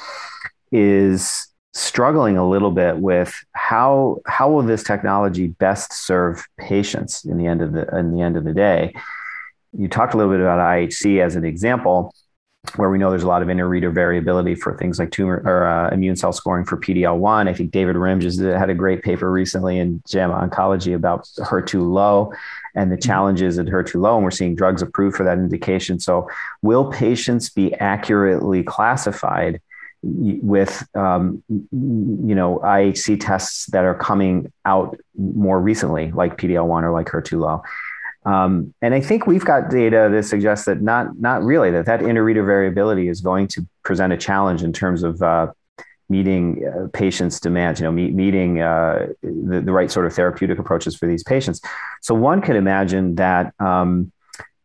is 0.73 1.49
struggling 1.75 2.37
a 2.37 2.49
little 2.49 2.71
bit 2.71 2.99
with 2.99 3.35
how 3.53 4.19
how 4.27 4.51
will 4.51 4.63
this 4.63 4.83
technology 4.83 5.49
best 5.49 5.93
serve 5.93 6.47
patients 6.59 7.25
in 7.25 7.39
the 7.39 7.47
end 7.47 7.63
of 7.63 7.73
the 7.73 7.87
in 7.97 8.13
the 8.13 8.21
end 8.21 8.37
of 8.37 8.45
the 8.45 8.55
day 8.55 8.93
you 9.77 9.89
talked 9.89 10.15
a 10.15 10.17
little 10.17 10.33
bit 10.33 10.41
about 10.41 10.59
IHC 10.59 11.25
as 11.25 11.37
an 11.37 11.45
example. 11.45 12.15
where 12.77 12.91
we 12.91 12.99
know 12.99 13.09
there's 13.09 13.23
a 13.23 13.29
lot 13.29 13.41
of 13.41 13.49
inter-reader 13.49 13.91
variability 13.91 14.55
for 14.55 14.77
things 14.77 14.99
like 14.99 15.11
tumor 15.11 15.43
or 15.47 15.67
uh, 15.67 15.91
immune 15.91 16.17
cell 16.17 16.33
scoring 16.33 16.65
for 16.65 16.77
PD-L1. 16.77 17.49
I 17.49 17.55
think 17.55 17.71
David 17.71 17.97
Rimm 17.97 18.21
just 18.21 18.41
had 18.41 18.69
a 18.69 18.75
great 18.75 19.03
paper 19.03 19.31
recently 19.31 19.79
in 19.79 20.03
JAMA 20.09 20.35
Oncology 20.49 20.95
about 20.95 21.25
HER2 21.39 21.89
low 21.89 22.33
and 22.75 22.91
the 22.91 22.97
mm-hmm. 22.97 23.09
challenges 23.09 23.59
at 23.59 23.67
HER2 23.67 24.01
low, 24.01 24.17
and 24.17 24.25
we're 24.25 24.31
seeing 24.31 24.55
drugs 24.55 24.83
approved 24.83 25.17
for 25.17 25.25
that 25.25 25.39
indication. 25.39 25.99
So, 25.99 26.29
will 26.61 26.91
patients 26.91 27.49
be 27.49 27.75
accurately 27.75 28.63
classified 28.63 29.61
with 30.03 30.87
um, 30.95 31.43
you 31.49 32.35
know 32.35 32.61
IHC 32.63 33.19
tests 33.21 33.67
that 33.67 33.85
are 33.85 33.95
coming 33.95 34.53
out 34.65 34.99
more 35.17 35.61
recently, 35.61 36.11
like 36.13 36.37
PD-L1 36.37 36.83
or 36.83 36.93
like 36.93 37.07
HER2 37.07 37.41
low? 37.41 37.63
Um, 38.29 38.75
and 38.83 38.93
I 38.93 39.01
think 39.01 39.27
we've 39.27 39.45
got 39.45 39.71
data 39.71 40.11
that 40.13 40.23
suggests 40.25 40.67
that 40.67 40.83
not 40.83 41.19
not 41.19 41.43
really 41.43 41.71
that 41.71 41.87
that 41.87 42.01
interreader 42.01 42.45
variability 42.45 43.09
is 43.09 43.23
going 43.23 43.49
to 43.49 43.67
present 43.85 44.13
a 44.13 44.19
challenge 44.19 44.63
in 44.63 44.71
terms 44.71 45.03
of 45.03 45.23
uh, 45.23 45.47
meeting 46.11 46.63
uh, 46.69 46.89
patients' 46.93 47.41
demands. 47.41 47.81
You 47.81 47.87
know, 47.87 47.93
meet, 47.93 48.13
meeting 48.13 48.61
uh, 48.61 49.07
the, 49.23 49.63
the 49.63 49.73
right 49.73 49.91
sort 49.91 50.05
of 50.05 50.13
therapeutic 50.13 50.59
approaches 50.59 50.95
for 50.95 51.07
these 51.07 51.23
patients. 51.23 51.63
So 52.03 52.15
one 52.15 52.43
could 52.43 52.57
imagine 52.57 53.15
that 53.15 53.55
um, 53.61 54.13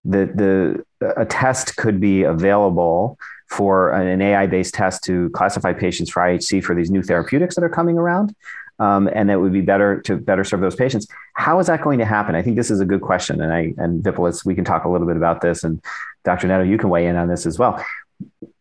the 0.03 0.83
the 0.99 1.13
a 1.17 1.25
test 1.25 1.77
could 1.77 2.01
be 2.01 2.23
available 2.23 3.17
for 3.49 3.91
an 3.93 4.21
AI 4.21 4.45
based 4.45 4.73
test 4.73 5.05
to 5.05 5.29
classify 5.29 5.71
patients 5.71 6.09
for 6.09 6.21
IHC 6.21 6.65
for 6.65 6.75
these 6.75 6.91
new 6.91 7.01
therapeutics 7.01 7.55
that 7.55 7.63
are 7.63 7.69
coming 7.69 7.97
around 7.97 8.35
um, 8.79 9.09
and 9.13 9.29
that 9.29 9.39
would 9.39 9.53
be 9.53 9.61
better 9.61 10.01
to 10.01 10.17
better 10.17 10.43
serve 10.43 10.61
those 10.61 10.75
patients. 10.75 11.07
How 11.35 11.59
is 11.59 11.67
that 11.67 11.81
going 11.81 11.99
to 11.99 12.05
happen? 12.05 12.35
I 12.35 12.41
think 12.41 12.55
this 12.55 12.71
is 12.71 12.79
a 12.79 12.85
good 12.85 13.01
question, 13.01 13.41
and 13.41 13.53
I 13.53 13.73
and 13.77 14.03
Vipul, 14.03 14.45
we 14.45 14.55
can 14.55 14.65
talk 14.65 14.85
a 14.85 14.89
little 14.89 15.07
bit 15.07 15.17
about 15.17 15.41
this, 15.41 15.63
and 15.63 15.81
Dr. 16.23 16.47
Netto, 16.47 16.63
you 16.63 16.77
can 16.77 16.89
weigh 16.89 17.07
in 17.07 17.15
on 17.15 17.27
this 17.27 17.45
as 17.45 17.59
well. 17.59 17.83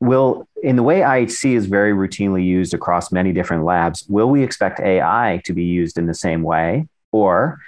Will 0.01 0.49
in 0.63 0.77
the 0.77 0.83
way 0.83 1.01
IHC 1.01 1.55
is 1.55 1.67
very 1.67 1.93
routinely 1.93 2.45
used 2.45 2.75
across 2.75 3.13
many 3.13 3.33
different 3.33 3.65
labs, 3.65 4.05
will 4.09 4.31
we 4.31 4.43
expect 4.43 4.81
AI 4.81 5.41
to 5.45 5.53
be 5.53 5.65
used 5.65 5.99
in 5.99 6.07
the 6.07 6.15
same 6.15 6.43
way, 6.43 6.89
or 7.11 7.61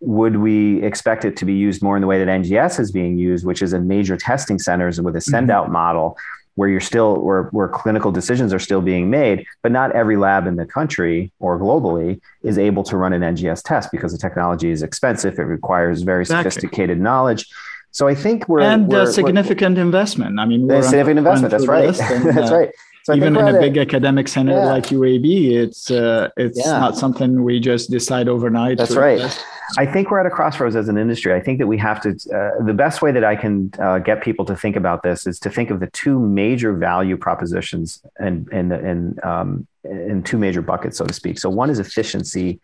would 0.00 0.36
we 0.36 0.82
expect 0.82 1.24
it 1.24 1.36
to 1.36 1.44
be 1.44 1.54
used 1.54 1.82
more 1.82 1.96
in 1.96 2.00
the 2.00 2.06
way 2.06 2.22
that 2.22 2.28
NGS 2.28 2.80
is 2.80 2.92
being 2.92 3.18
used, 3.18 3.44
which 3.44 3.60
is 3.60 3.72
in 3.72 3.86
major 3.88 4.16
testing 4.16 4.58
centers 4.58 4.98
and 4.98 5.04
with 5.04 5.16
a 5.16 5.20
send 5.20 5.50
out 5.50 5.64
mm-hmm. 5.64 5.74
model 5.74 6.18
where 6.60 6.68
you're 6.68 6.78
still 6.78 7.22
where, 7.22 7.44
where 7.56 7.68
clinical 7.68 8.12
decisions 8.12 8.52
are 8.52 8.58
still 8.58 8.82
being 8.82 9.08
made 9.08 9.46
but 9.62 9.72
not 9.72 9.90
every 9.92 10.18
lab 10.18 10.46
in 10.46 10.56
the 10.56 10.66
country 10.66 11.32
or 11.38 11.58
globally 11.58 12.20
is 12.42 12.58
able 12.58 12.82
to 12.82 12.98
run 12.98 13.14
an 13.14 13.22
NGS 13.22 13.62
test 13.64 13.90
because 13.90 14.12
the 14.12 14.18
technology 14.18 14.70
is 14.70 14.82
expensive 14.82 15.38
it 15.38 15.44
requires 15.44 16.02
very 16.02 16.20
exactly. 16.20 16.50
sophisticated 16.50 17.00
knowledge 17.00 17.46
so 17.92 18.06
I 18.06 18.14
think 18.14 18.46
we're 18.46 18.60
and 18.60 18.88
we're, 18.88 19.10
significant 19.10 19.76
we're, 19.76 19.82
investment. 19.82 20.38
I 20.38 20.44
mean, 20.44 20.68
we're 20.68 20.80
significant 20.82 21.18
investment. 21.18 21.50
That's 21.50 21.66
right. 21.66 21.98
And, 21.98 22.28
uh, 22.28 22.32
that's 22.32 22.52
right. 22.52 22.70
So 23.10 23.16
even 23.16 23.36
in 23.36 23.54
a 23.54 23.58
big 23.58 23.76
it. 23.76 23.80
academic 23.80 24.28
center 24.28 24.52
yeah. 24.52 24.66
like 24.66 24.84
UAB, 24.86 25.52
it's 25.52 25.90
uh, 25.90 26.28
it's 26.36 26.58
yeah. 26.58 26.78
not 26.78 26.96
something 26.96 27.44
we 27.44 27.60
just 27.60 27.90
decide 27.90 28.28
overnight. 28.28 28.78
That's 28.78 28.96
right. 28.96 29.18
Invest. 29.18 29.44
I 29.78 29.86
think 29.86 30.10
we're 30.10 30.18
at 30.18 30.26
a 30.26 30.30
crossroads 30.30 30.74
as 30.74 30.88
an 30.88 30.98
industry. 30.98 31.32
I 31.32 31.40
think 31.40 31.58
that 31.58 31.66
we 31.66 31.78
have 31.78 32.00
to. 32.02 32.10
Uh, 32.10 32.64
the 32.64 32.74
best 32.74 33.02
way 33.02 33.12
that 33.12 33.24
I 33.24 33.36
can 33.36 33.72
uh, 33.78 33.98
get 33.98 34.22
people 34.22 34.44
to 34.46 34.56
think 34.56 34.76
about 34.76 35.02
this 35.02 35.26
is 35.26 35.38
to 35.40 35.50
think 35.50 35.70
of 35.70 35.80
the 35.80 35.86
two 35.88 36.18
major 36.18 36.72
value 36.72 37.16
propositions 37.16 38.02
and 38.18 38.48
and 38.52 38.72
and 38.72 39.24
um, 39.24 39.66
in 39.84 40.22
two 40.22 40.38
major 40.38 40.62
buckets, 40.62 40.98
so 40.98 41.04
to 41.04 41.14
speak. 41.14 41.38
So 41.38 41.50
one 41.50 41.70
is 41.70 41.78
efficiency 41.78 42.60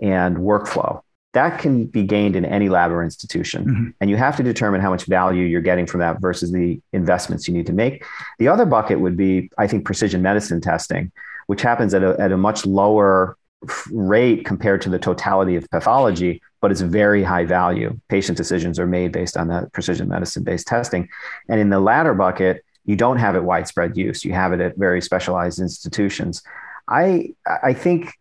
and 0.00 0.36
workflow. 0.36 1.02
That 1.34 1.60
can 1.60 1.86
be 1.86 2.04
gained 2.04 2.36
in 2.36 2.44
any 2.44 2.68
lab 2.68 2.90
or 2.90 3.02
institution, 3.02 3.64
mm-hmm. 3.64 3.90
and 4.00 4.08
you 4.10 4.16
have 4.16 4.36
to 4.36 4.42
determine 4.42 4.80
how 4.80 4.90
much 4.90 5.04
value 5.04 5.44
you're 5.44 5.60
getting 5.60 5.86
from 5.86 6.00
that 6.00 6.20
versus 6.20 6.50
the 6.50 6.80
investments 6.92 7.46
you 7.46 7.54
need 7.54 7.66
to 7.66 7.72
make. 7.72 8.04
The 8.38 8.48
other 8.48 8.64
bucket 8.64 9.00
would 9.00 9.16
be, 9.16 9.50
I 9.58 9.66
think, 9.66 9.84
precision 9.84 10.22
medicine 10.22 10.60
testing, 10.60 11.12
which 11.46 11.62
happens 11.62 11.92
at 11.92 12.02
a, 12.02 12.16
at 12.20 12.32
a 12.32 12.36
much 12.36 12.64
lower 12.64 13.36
rate 13.90 14.44
compared 14.44 14.82
to 14.82 14.90
the 14.90 14.98
totality 14.98 15.56
of 15.56 15.68
pathology, 15.70 16.42
but 16.60 16.70
it's 16.70 16.80
very 16.80 17.22
high 17.22 17.44
value. 17.44 17.98
Patient 18.08 18.36
decisions 18.38 18.78
are 18.78 18.86
made 18.86 19.12
based 19.12 19.36
on 19.36 19.48
that 19.48 19.72
precision 19.72 20.08
medicine 20.08 20.44
based 20.44 20.66
testing. 20.66 21.08
And 21.48 21.60
in 21.60 21.70
the 21.70 21.80
latter 21.80 22.14
bucket, 22.14 22.64
you 22.84 22.96
don't 22.96 23.18
have 23.18 23.36
it 23.36 23.44
widespread 23.44 23.96
use. 23.96 24.24
You 24.24 24.32
have 24.32 24.52
it 24.52 24.60
at 24.60 24.76
very 24.76 25.00
specialized 25.00 25.58
institutions. 25.58 26.42
I 26.88 27.34
I 27.62 27.72
think 27.72 28.12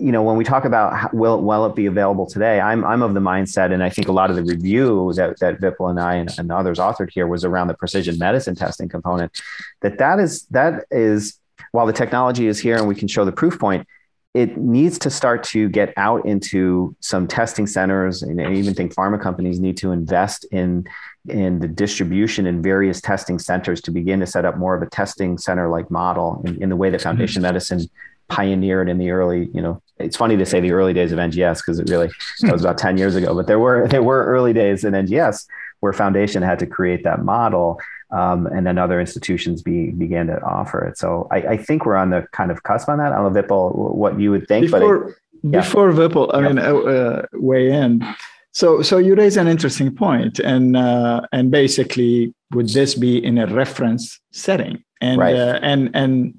you 0.00 0.12
know 0.12 0.22
when 0.22 0.36
we 0.36 0.44
talk 0.44 0.64
about 0.64 0.96
how, 0.96 1.10
will 1.12 1.40
will 1.40 1.66
it 1.66 1.74
be 1.74 1.86
available 1.86 2.26
today, 2.26 2.60
I'm 2.60 2.84
I'm 2.84 3.02
of 3.02 3.14
the 3.14 3.20
mindset, 3.20 3.72
and 3.72 3.82
I 3.82 3.90
think 3.90 4.08
a 4.08 4.12
lot 4.12 4.30
of 4.30 4.36
the 4.36 4.42
review 4.42 5.12
that 5.14 5.38
that 5.40 5.60
Vipul 5.60 5.90
and 5.90 6.00
I 6.00 6.14
and, 6.16 6.30
and 6.38 6.50
others 6.52 6.78
authored 6.78 7.10
here 7.10 7.26
was 7.26 7.44
around 7.44 7.68
the 7.68 7.74
precision 7.74 8.18
medicine 8.18 8.54
testing 8.54 8.88
component. 8.88 9.32
That 9.80 9.98
that 9.98 10.18
is 10.18 10.46
that 10.46 10.84
is 10.90 11.38
while 11.72 11.86
the 11.86 11.92
technology 11.92 12.46
is 12.46 12.58
here 12.58 12.76
and 12.76 12.86
we 12.86 12.94
can 12.94 13.08
show 13.08 13.24
the 13.24 13.32
proof 13.32 13.58
point, 13.58 13.86
it 14.34 14.56
needs 14.56 14.98
to 14.98 15.10
start 15.10 15.44
to 15.44 15.68
get 15.68 15.92
out 15.96 16.24
into 16.24 16.96
some 17.00 17.26
testing 17.26 17.66
centers 17.66 18.22
and 18.22 18.40
I 18.40 18.52
even 18.52 18.74
think 18.74 18.94
pharma 18.94 19.20
companies 19.20 19.60
need 19.60 19.76
to 19.78 19.92
invest 19.92 20.44
in 20.50 20.86
in 21.28 21.60
the 21.60 21.68
distribution 21.68 22.46
in 22.46 22.62
various 22.62 23.00
testing 23.00 23.38
centers 23.38 23.80
to 23.82 23.90
begin 23.90 24.20
to 24.20 24.26
set 24.26 24.44
up 24.44 24.56
more 24.56 24.74
of 24.74 24.82
a 24.82 24.86
testing 24.86 25.38
center 25.38 25.68
like 25.68 25.90
model 25.90 26.42
in, 26.44 26.62
in, 26.62 26.68
the 26.68 26.76
way 26.76 26.90
that 26.90 27.00
foundation 27.00 27.42
mm-hmm. 27.42 27.48
medicine 27.48 27.88
pioneered 28.28 28.88
in 28.88 28.98
the 28.98 29.10
early 29.10 29.48
you 29.52 29.60
know 29.60 29.82
it's 29.98 30.16
funny 30.16 30.36
to 30.36 30.46
say 30.46 30.60
the 30.60 30.72
early 30.72 30.92
days 30.92 31.12
of 31.12 31.18
NGS 31.18 31.58
because 31.58 31.78
it 31.78 31.88
really 31.90 32.10
that 32.40 32.52
was 32.52 32.62
about 32.62 32.78
10 32.78 32.98
years 32.98 33.14
ago 33.14 33.34
but 33.34 33.46
there 33.46 33.58
were 33.58 33.86
there 33.88 34.02
were 34.02 34.24
early 34.24 34.52
days 34.52 34.84
in 34.84 34.94
NGS 34.94 35.46
where 35.80 35.92
foundation 35.92 36.42
had 36.42 36.58
to 36.60 36.66
create 36.66 37.04
that 37.04 37.24
model 37.24 37.80
um, 38.12 38.46
and 38.46 38.66
then 38.66 38.78
other 38.78 39.00
institutions 39.00 39.62
be, 39.62 39.90
began 39.90 40.26
to 40.26 40.40
offer 40.42 40.86
it. 40.86 40.98
So 40.98 41.26
I, 41.30 41.36
I, 41.38 41.56
think 41.56 41.86
we're 41.86 41.96
on 41.96 42.10
the 42.10 42.26
kind 42.32 42.50
of 42.50 42.62
cusp 42.62 42.88
on 42.90 42.98
that. 42.98 43.10
I 43.10 43.16
don't 43.16 43.32
know, 43.32 43.42
Vipul, 43.42 43.74
what 43.74 44.20
you 44.20 44.30
would 44.30 44.46
think. 44.46 44.66
Before, 44.66 45.06
but 45.06 45.14
yeah. 45.42 45.60
before 45.60 45.90
Vipul, 45.92 46.32
I 46.34 46.40
yeah. 46.40 46.48
mean, 46.48 46.58
uh, 46.58 46.74
uh, 46.74 47.26
weigh 47.32 47.72
in. 47.72 48.06
So, 48.52 48.82
so 48.82 48.98
you 48.98 49.14
raise 49.14 49.38
an 49.38 49.48
interesting 49.48 49.94
point, 49.94 50.38
and 50.38 50.76
uh, 50.76 51.22
and 51.32 51.50
basically, 51.50 52.34
would 52.50 52.68
this 52.68 52.94
be 52.94 53.16
in 53.24 53.38
a 53.38 53.46
reference 53.46 54.20
setting? 54.30 54.84
And 55.00 55.18
right. 55.18 55.34
uh, 55.34 55.58
and 55.62 55.90
and 55.94 56.34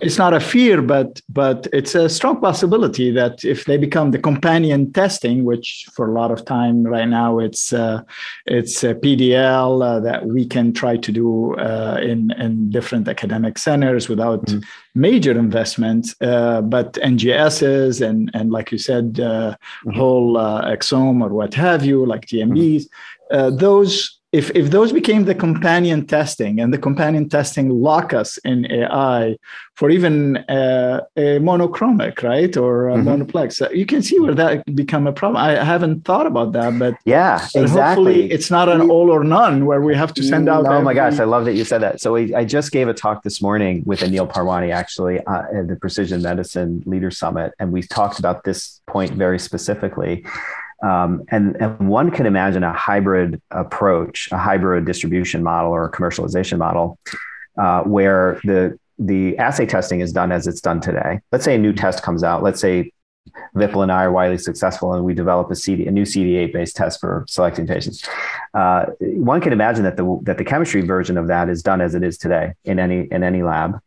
it's 0.00 0.18
not 0.18 0.34
a 0.34 0.40
fear, 0.40 0.82
but 0.82 1.20
but 1.28 1.66
it's 1.72 1.94
a 1.94 2.08
strong 2.08 2.40
possibility 2.40 3.10
that 3.10 3.44
if 3.44 3.66
they 3.66 3.76
become 3.76 4.10
the 4.10 4.18
companion 4.18 4.92
testing, 4.92 5.44
which 5.44 5.86
for 5.92 6.08
a 6.08 6.12
lot 6.12 6.30
of 6.30 6.44
time 6.44 6.82
right 6.84 7.08
now 7.08 7.38
it's 7.38 7.72
uh, 7.72 8.02
it's 8.46 8.82
a 8.82 8.94
PDL 8.94 9.82
uh, 9.84 10.00
that 10.00 10.26
we 10.26 10.46
can 10.46 10.72
try 10.72 10.96
to 10.96 11.12
do 11.12 11.54
uh, 11.56 11.98
in 12.02 12.30
in 12.32 12.70
different 12.70 13.08
academic 13.08 13.58
centers 13.58 14.08
without 14.08 14.44
mm. 14.46 14.64
major 14.94 15.38
investment. 15.38 16.14
uh, 16.20 16.62
but 16.62 16.94
NGSs 16.94 18.00
and 18.06 18.30
and 18.34 18.50
like 18.50 18.72
you 18.72 18.78
said, 18.78 19.20
uh, 19.20 19.54
mm-hmm. 19.54 19.98
whole 19.98 20.36
uh, 20.36 20.64
exome 20.64 21.22
or 21.22 21.28
what 21.28 21.54
have 21.54 21.84
you, 21.84 22.06
like 22.06 22.26
TMBs, 22.26 22.86
mm-hmm. 23.30 23.56
those 23.56 24.21
if 24.32 24.50
if 24.54 24.70
those 24.70 24.92
became 24.92 25.26
the 25.26 25.34
companion 25.34 26.06
testing 26.06 26.58
and 26.58 26.72
the 26.72 26.78
companion 26.78 27.28
testing 27.28 27.68
lock 27.68 28.14
us 28.14 28.38
in 28.38 28.70
AI 28.72 29.36
for 29.74 29.90
even 29.90 30.38
uh, 30.48 31.00
a 31.16 31.38
monochromic, 31.38 32.22
right, 32.22 32.56
or 32.56 32.88
a 32.88 32.96
mm-hmm. 32.96 33.08
monoplex, 33.08 33.60
uh, 33.60 33.68
you 33.70 33.84
can 33.84 34.02
see 34.02 34.18
where 34.18 34.34
that 34.34 34.64
become 34.74 35.06
a 35.06 35.12
problem. 35.12 35.42
I 35.42 35.62
haven't 35.62 36.06
thought 36.06 36.26
about 36.26 36.52
that, 36.52 36.78
but 36.78 36.94
yeah, 37.04 37.46
but 37.52 37.62
exactly. 37.62 38.04
Hopefully, 38.04 38.32
it's 38.32 38.50
not 38.50 38.70
an 38.70 38.90
all 38.90 39.10
or 39.10 39.22
none 39.22 39.66
where 39.66 39.82
we 39.82 39.94
have 39.94 40.14
to 40.14 40.22
send 40.22 40.48
out. 40.48 40.64
Oh 40.66 40.72
every... 40.72 40.84
my 40.84 40.94
gosh, 40.94 41.18
I 41.18 41.24
love 41.24 41.44
that 41.44 41.54
you 41.54 41.64
said 41.64 41.82
that. 41.82 42.00
So 42.00 42.14
we, 42.14 42.34
I 42.34 42.46
just 42.46 42.72
gave 42.72 42.88
a 42.88 42.94
talk 42.94 43.22
this 43.22 43.42
morning 43.42 43.82
with 43.84 44.00
Anil 44.00 44.30
Parwani 44.32 44.72
actually 44.72 45.20
uh, 45.26 45.42
at 45.54 45.68
the 45.68 45.76
Precision 45.76 46.22
Medicine 46.22 46.82
Leader 46.86 47.10
Summit, 47.10 47.52
and 47.58 47.70
we 47.70 47.82
talked 47.82 48.18
about 48.18 48.44
this 48.44 48.80
point 48.86 49.12
very 49.12 49.38
specifically. 49.38 50.24
Um, 50.82 51.22
and, 51.28 51.56
and 51.56 51.88
one 51.88 52.10
can 52.10 52.26
imagine 52.26 52.64
a 52.64 52.72
hybrid 52.72 53.40
approach, 53.50 54.28
a 54.32 54.38
hybrid 54.38 54.84
distribution 54.84 55.42
model 55.42 55.70
or 55.70 55.84
a 55.84 55.90
commercialization 55.90 56.58
model, 56.58 56.98
uh, 57.56 57.82
where 57.82 58.40
the 58.44 58.78
the 58.98 59.36
assay 59.38 59.66
testing 59.66 60.00
is 60.00 60.12
done 60.12 60.30
as 60.30 60.46
it's 60.46 60.60
done 60.60 60.80
today. 60.80 61.20
Let's 61.32 61.44
say 61.44 61.54
a 61.54 61.58
new 61.58 61.72
test 61.72 62.02
comes 62.02 62.22
out. 62.22 62.42
Let's 62.42 62.60
say 62.60 62.92
Vipul 63.56 63.82
and 63.82 63.92
I 63.92 64.04
are 64.04 64.12
widely 64.12 64.38
successful, 64.38 64.92
and 64.94 65.04
we 65.04 65.14
develop 65.14 65.50
a 65.50 65.56
CD, 65.56 65.86
a 65.86 65.90
new 65.90 66.02
CD8 66.02 66.52
based 66.52 66.76
test 66.76 67.00
for 67.00 67.24
selecting 67.28 67.66
patients. 67.66 68.06
Uh, 68.54 68.86
one 69.00 69.40
can 69.40 69.52
imagine 69.52 69.84
that 69.84 69.96
the 69.96 70.18
that 70.22 70.38
the 70.38 70.44
chemistry 70.44 70.82
version 70.82 71.16
of 71.16 71.28
that 71.28 71.48
is 71.48 71.62
done 71.62 71.80
as 71.80 71.94
it 71.94 72.02
is 72.02 72.18
today 72.18 72.54
in 72.64 72.78
any 72.78 73.08
in 73.10 73.22
any 73.22 73.42
lab, 73.42 73.80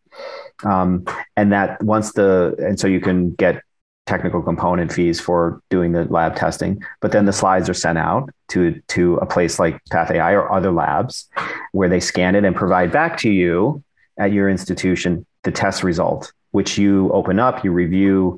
um, 0.64 1.06
and 1.36 1.52
that 1.52 1.82
once 1.84 2.14
the 2.14 2.56
and 2.60 2.80
so 2.80 2.88
you 2.88 3.02
can 3.02 3.32
get 3.32 3.62
technical 4.06 4.42
component 4.42 4.92
fees 4.92 5.20
for 5.20 5.62
doing 5.70 5.92
the 5.92 6.06
lab 6.06 6.36
testing, 6.36 6.82
but 7.02 7.12
then 7.12 7.26
the 7.26 7.34
slides 7.34 7.70
are 7.70 7.74
sent 7.74 7.98
out 7.98 8.30
to 8.50 8.80
to 8.90 9.16
a 9.18 9.26
place 9.26 9.60
like 9.60 9.84
PathAI 9.92 10.34
or 10.34 10.52
other 10.52 10.72
labs 10.72 11.28
where 11.72 11.90
they 11.90 12.00
scan 12.00 12.36
it 12.36 12.46
and 12.46 12.56
provide 12.56 12.92
back 12.92 13.18
to 13.18 13.30
you 13.30 13.84
at 14.18 14.32
your 14.32 14.50
institution 14.50 15.26
the 15.44 15.52
test 15.52 15.84
result, 15.84 16.34
which 16.52 16.78
you 16.78 17.12
open 17.12 17.40
up, 17.40 17.64
you 17.64 17.72
review 17.72 18.38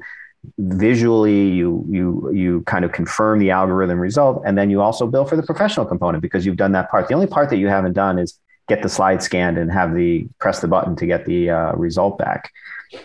visually, 0.58 1.50
you 1.50 1.86
you 1.90 2.32
you 2.34 2.62
kind 2.62 2.86
of 2.86 2.92
confirm 2.92 3.40
the 3.40 3.52
algorithm 3.52 4.00
result, 4.00 4.44
and 4.46 4.58
then 4.58 4.70
you 4.70 4.82
also 4.82 5.08
bill 5.08 5.26
for 5.26 5.36
the 5.36 5.44
professional 5.44 5.86
component 5.86 6.22
because 6.22 6.46
you've 6.46 6.58
done 6.58 6.72
that 6.72 6.90
part. 6.90 7.08
The 7.08 7.14
only 7.14 7.28
part 7.28 7.50
that 7.50 7.58
you 7.58 7.68
haven't 7.68 7.94
done 7.94 8.20
is 8.20 8.40
get 8.68 8.82
the 8.82 8.90
slide 8.90 9.24
scanned 9.24 9.58
and 9.58 9.72
have 9.72 9.96
the 9.96 10.28
press 10.40 10.60
the 10.60 10.68
button 10.68 10.96
to 10.98 11.06
get 11.06 11.26
the 11.26 11.50
uh, 11.50 11.72
result 11.74 12.18
back. 12.18 12.52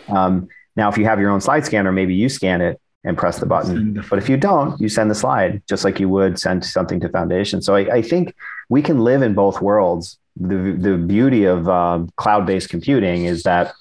Um, 0.09 0.47
now, 0.75 0.89
if 0.89 0.97
you 0.97 1.05
have 1.05 1.19
your 1.19 1.29
own 1.29 1.41
slide 1.41 1.65
scanner, 1.65 1.91
maybe 1.91 2.15
you 2.15 2.29
scan 2.29 2.61
it 2.61 2.79
and 3.03 3.17
press 3.17 3.39
the 3.39 3.45
button. 3.45 4.03
But 4.09 4.19
if 4.19 4.29
you 4.29 4.37
don't, 4.37 4.79
you 4.79 4.89
send 4.89 5.11
the 5.11 5.15
slide 5.15 5.61
just 5.67 5.83
like 5.83 5.99
you 5.99 6.09
would 6.09 6.39
send 6.39 6.63
something 6.65 6.99
to 7.01 7.09
Foundation. 7.09 7.61
So 7.61 7.75
I, 7.75 7.95
I 7.95 8.01
think 8.01 8.33
we 8.69 8.81
can 8.81 8.99
live 8.99 9.21
in 9.21 9.33
both 9.33 9.61
worlds. 9.61 10.17
The, 10.35 10.75
the 10.77 10.97
beauty 10.97 11.45
of 11.45 11.67
um, 11.67 12.09
cloud 12.15 12.45
based 12.45 12.69
computing 12.69 13.25
is 13.25 13.43
that 13.43 13.73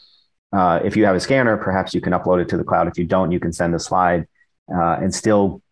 uh, 0.53 0.81
if 0.85 0.97
you 0.97 1.07
have 1.07 1.17
a 1.17 1.21
scanner, 1.21 1.57
perhaps 1.57 1.95
you 1.95 2.01
can 2.01 2.13
upload 2.13 2.43
it 2.43 2.49
to 2.51 2.57
the 2.57 2.65
cloud. 2.65 2.89
If 2.89 2.99
you 2.99 3.05
don't, 3.05 3.31
you 3.31 3.41
can 3.41 3.53
send 3.53 3.73
the 3.73 3.79
slide 3.79 4.27
uh, 4.73 4.97
and 5.01 5.15
still 5.15 5.63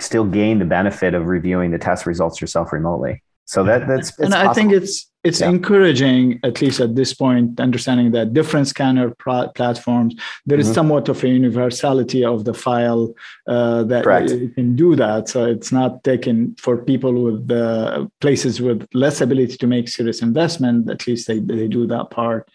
still 0.00 0.24
gain 0.24 0.58
the 0.58 0.64
benefit 0.64 1.14
of 1.14 1.26
reviewing 1.26 1.70
the 1.70 1.78
test 1.78 2.06
results 2.06 2.40
yourself 2.40 2.72
remotely. 2.72 3.22
So 3.46 3.64
that 3.64 3.88
that's 3.88 4.16
and 4.18 4.34
I 4.34 4.52
think 4.52 4.72
it's 4.72 5.07
it's 5.24 5.40
yeah. 5.40 5.48
encouraging 5.48 6.38
at 6.44 6.60
least 6.62 6.80
at 6.80 6.94
this 6.94 7.12
point 7.12 7.58
understanding 7.58 8.12
that 8.12 8.32
different 8.32 8.68
scanner 8.68 9.10
platforms 9.54 10.14
there 10.46 10.58
is 10.58 10.66
mm-hmm. 10.66 10.74
somewhat 10.74 11.08
of 11.08 11.22
a 11.24 11.28
universality 11.28 12.24
of 12.24 12.44
the 12.44 12.54
file 12.54 13.12
uh, 13.48 13.82
that 13.82 14.04
Correct. 14.04 14.30
you 14.30 14.48
can 14.50 14.76
do 14.76 14.94
that 14.94 15.28
so 15.28 15.44
it's 15.44 15.72
not 15.72 16.04
taken 16.04 16.54
for 16.58 16.78
people 16.84 17.12
with 17.12 17.50
uh, 17.50 18.06
places 18.20 18.60
with 18.60 18.86
less 18.94 19.20
ability 19.20 19.56
to 19.56 19.66
make 19.66 19.88
serious 19.88 20.22
investment 20.22 20.88
at 20.88 21.06
least 21.06 21.26
they, 21.26 21.40
they 21.40 21.66
do 21.66 21.86
that 21.86 22.10
part 22.10 22.48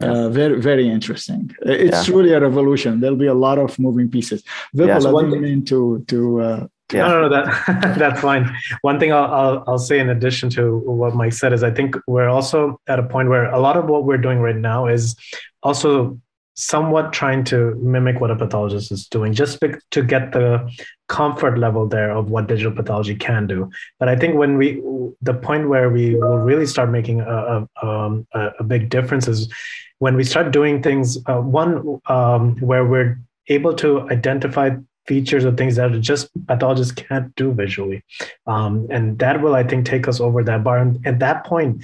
yeah. 0.00 0.10
uh, 0.10 0.28
very 0.28 0.60
very 0.60 0.88
interesting 0.88 1.54
it's 1.62 1.96
yeah. 1.96 2.04
truly 2.04 2.32
a 2.32 2.40
revolution 2.40 3.00
there'll 3.00 3.16
be 3.16 3.26
a 3.26 3.34
lot 3.34 3.58
of 3.58 3.78
moving 3.78 4.10
pieces 4.10 4.42
Vipul, 4.74 4.88
yeah, 4.88 4.98
so 4.98 5.18
I 5.18 5.30
didn't 5.30 5.66
to 5.66 6.04
to 6.08 6.40
uh, 6.40 6.66
yeah. 6.92 7.08
No, 7.08 7.20
no, 7.20 7.28
no, 7.28 7.42
that 7.42 7.96
that's 7.98 8.20
fine. 8.20 8.50
One 8.82 8.98
thing 8.98 9.12
I'll, 9.12 9.32
I'll, 9.32 9.64
I'll 9.66 9.78
say 9.78 9.98
in 9.98 10.08
addition 10.08 10.48
to 10.50 10.78
what 10.78 11.14
Mike 11.14 11.32
said 11.32 11.52
is 11.52 11.62
I 11.62 11.70
think 11.70 11.96
we're 12.06 12.28
also 12.28 12.80
at 12.86 12.98
a 12.98 13.02
point 13.02 13.28
where 13.28 13.50
a 13.50 13.58
lot 13.58 13.76
of 13.76 13.86
what 13.86 14.04
we're 14.04 14.18
doing 14.18 14.38
right 14.38 14.56
now 14.56 14.86
is 14.86 15.14
also 15.62 16.18
somewhat 16.54 17.12
trying 17.12 17.44
to 17.44 17.76
mimic 17.76 18.20
what 18.20 18.32
a 18.32 18.36
pathologist 18.36 18.90
is 18.90 19.06
doing, 19.06 19.32
just 19.32 19.62
to 19.90 20.02
get 20.02 20.32
the 20.32 20.68
comfort 21.08 21.56
level 21.56 21.86
there 21.86 22.10
of 22.10 22.30
what 22.30 22.48
digital 22.48 22.72
pathology 22.72 23.14
can 23.14 23.46
do. 23.46 23.70
But 23.98 24.08
I 24.08 24.16
think 24.16 24.36
when 24.36 24.56
we 24.56 24.80
the 25.22 25.34
point 25.34 25.68
where 25.68 25.90
we 25.90 26.14
will 26.14 26.38
really 26.38 26.66
start 26.66 26.90
making 26.90 27.20
a 27.20 27.66
a, 27.82 27.86
um, 27.86 28.26
a 28.34 28.64
big 28.64 28.88
difference 28.88 29.28
is 29.28 29.52
when 29.98 30.16
we 30.16 30.24
start 30.24 30.52
doing 30.52 30.82
things. 30.82 31.18
Uh, 31.26 31.40
one 31.40 32.00
um, 32.06 32.56
where 32.60 32.84
we're 32.84 33.18
able 33.48 33.74
to 33.74 34.08
identify 34.10 34.70
features 35.08 35.44
or 35.44 35.52
things 35.52 35.76
that 35.76 35.90
just 36.00 36.28
pathologists 36.46 36.92
can't 36.92 37.34
do 37.34 37.52
visually. 37.52 38.04
Um, 38.46 38.86
and 38.90 39.18
that 39.18 39.40
will, 39.40 39.54
I 39.54 39.64
think, 39.64 39.86
take 39.86 40.06
us 40.06 40.20
over 40.20 40.44
that 40.44 40.62
bar. 40.62 40.78
And 40.78 41.04
at 41.06 41.18
that 41.20 41.44
point, 41.44 41.82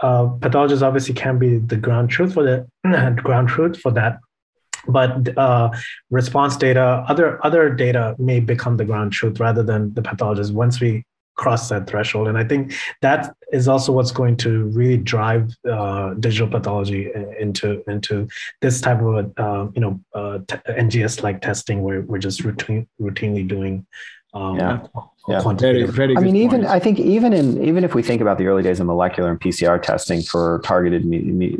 uh, 0.00 0.26
pathologists 0.40 0.82
obviously 0.82 1.14
can 1.14 1.38
be 1.38 1.58
the 1.58 1.76
ground 1.76 2.10
truth 2.10 2.34
for 2.34 2.42
the 2.42 2.66
ground 3.22 3.48
truth 3.48 3.80
for 3.80 3.92
that. 3.92 4.18
But 4.86 5.38
uh, 5.38 5.70
response 6.10 6.56
data, 6.56 7.04
other 7.08 7.44
other 7.46 7.70
data 7.70 8.14
may 8.18 8.40
become 8.40 8.76
the 8.76 8.84
ground 8.84 9.12
truth 9.12 9.40
rather 9.40 9.62
than 9.62 9.94
the 9.94 10.02
pathologist 10.02 10.52
once 10.52 10.78
we 10.78 11.04
cross 11.34 11.68
that 11.68 11.86
threshold. 11.86 12.28
And 12.28 12.38
I 12.38 12.44
think 12.44 12.74
that 13.00 13.34
is 13.52 13.68
also 13.68 13.92
what's 13.92 14.12
going 14.12 14.36
to 14.38 14.64
really 14.68 14.96
drive 14.96 15.50
uh, 15.70 16.14
digital 16.14 16.48
pathology 16.48 17.10
into 17.38 17.82
into 17.88 18.28
this 18.60 18.80
type 18.80 19.00
of 19.00 19.14
a 19.14 19.42
uh, 19.42 19.68
you 19.74 19.80
know 19.80 20.00
uh, 20.14 20.38
t- 20.46 20.56
NGS 20.68 21.22
like 21.22 21.40
testing 21.40 21.82
where 21.82 22.02
we're 22.02 22.18
just 22.18 22.44
routine, 22.44 22.86
routinely 23.00 23.46
doing. 23.46 23.86
Um, 24.32 24.56
yeah. 24.56 24.86
Yeah. 25.26 25.40
Very, 25.54 25.86
very 25.86 26.16
I 26.16 26.20
mean, 26.20 26.34
point. 26.34 26.36
even 26.36 26.66
I 26.66 26.78
think 26.78 26.98
even 26.98 27.32
in 27.32 27.62
even 27.64 27.82
if 27.82 27.94
we 27.94 28.02
think 28.02 28.20
about 28.20 28.36
the 28.36 28.46
early 28.46 28.62
days 28.62 28.78
of 28.78 28.86
molecular 28.86 29.30
and 29.30 29.40
PCR 29.40 29.80
testing 29.80 30.20
for 30.20 30.60
targeted 30.64 31.02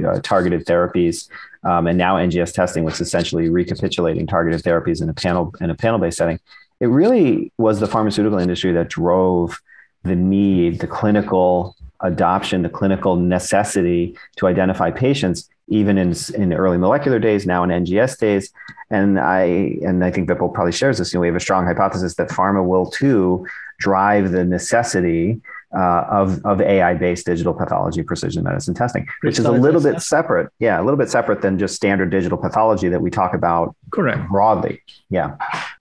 uh, 0.05 0.21
targeted 0.23 0.67
therapies, 0.67 1.31
um, 1.63 1.87
and 1.87 1.97
now 1.97 2.17
NGS 2.17 2.53
testing, 2.53 2.85
which 2.85 2.97
is 2.97 3.01
essentially 3.03 3.49
recapitulating 3.49 4.27
targeted 4.27 4.63
therapies 4.63 5.01
in 5.01 5.09
a 5.09 5.15
panel 5.15 5.55
in 5.63 5.71
a 5.71 5.75
panel 5.75 5.99
based 5.99 6.19
setting, 6.19 6.39
it 6.81 6.87
really 6.87 7.53
was 7.59 7.81
the 7.81 7.87
pharmaceutical 7.87 8.39
industry 8.39 8.73
that 8.73 8.89
drove 8.89 9.61
the 10.03 10.17
need, 10.17 10.81
the 10.81 10.87
clinical 10.87 11.77
adoption, 12.01 12.63
the 12.63 12.69
clinical 12.69 13.17
necessity 13.17 14.17
to 14.37 14.47
identify 14.47 14.91
patients, 14.91 15.49
even 15.69 15.97
in, 15.97 16.15
in 16.35 16.53
early 16.53 16.77
molecular 16.77 17.19
days, 17.19 17.47
now 17.47 17.65
in 17.65 17.71
NGS 17.71 18.19
days. 18.19 18.53
And 18.91 19.19
I 19.19 19.45
and 19.83 20.05
I 20.05 20.11
think 20.11 20.29
Vipul 20.29 20.53
probably 20.53 20.73
shares 20.73 20.99
this. 20.99 21.13
You 21.13 21.19
know, 21.19 21.23
we 21.23 21.29
have 21.29 21.37
a 21.37 21.41
strong 21.41 21.65
hypothesis 21.65 22.15
that 22.17 22.29
pharma 22.29 22.65
will 22.65 22.91
too 22.91 23.47
drive 23.79 24.31
the 24.31 24.45
necessity 24.45 25.41
uh, 25.77 26.07
of, 26.09 26.45
of 26.45 26.61
AI-based 26.61 27.27
digital 27.27 27.53
pathology 27.53 28.03
precision 28.03 28.45
medicine 28.45 28.75
testing, 28.75 29.09
which 29.23 29.39
is 29.39 29.45
a 29.45 29.51
little 29.51 29.83
bit 29.83 30.01
separate. 30.01 30.49
Yeah, 30.61 30.81
a 30.81 30.85
little 30.85 30.97
bit 30.97 31.11
separate 31.11 31.43
than 31.43 31.59
just 31.59 31.75
standard 31.75 32.11
digital 32.11 32.39
pathology 32.39 32.89
that 32.89 33.01
we 33.01 33.11
talk 33.11 33.35
about 33.35 33.75
correct 33.91 34.29
broadly. 34.31 34.83
Yeah. 35.11 35.37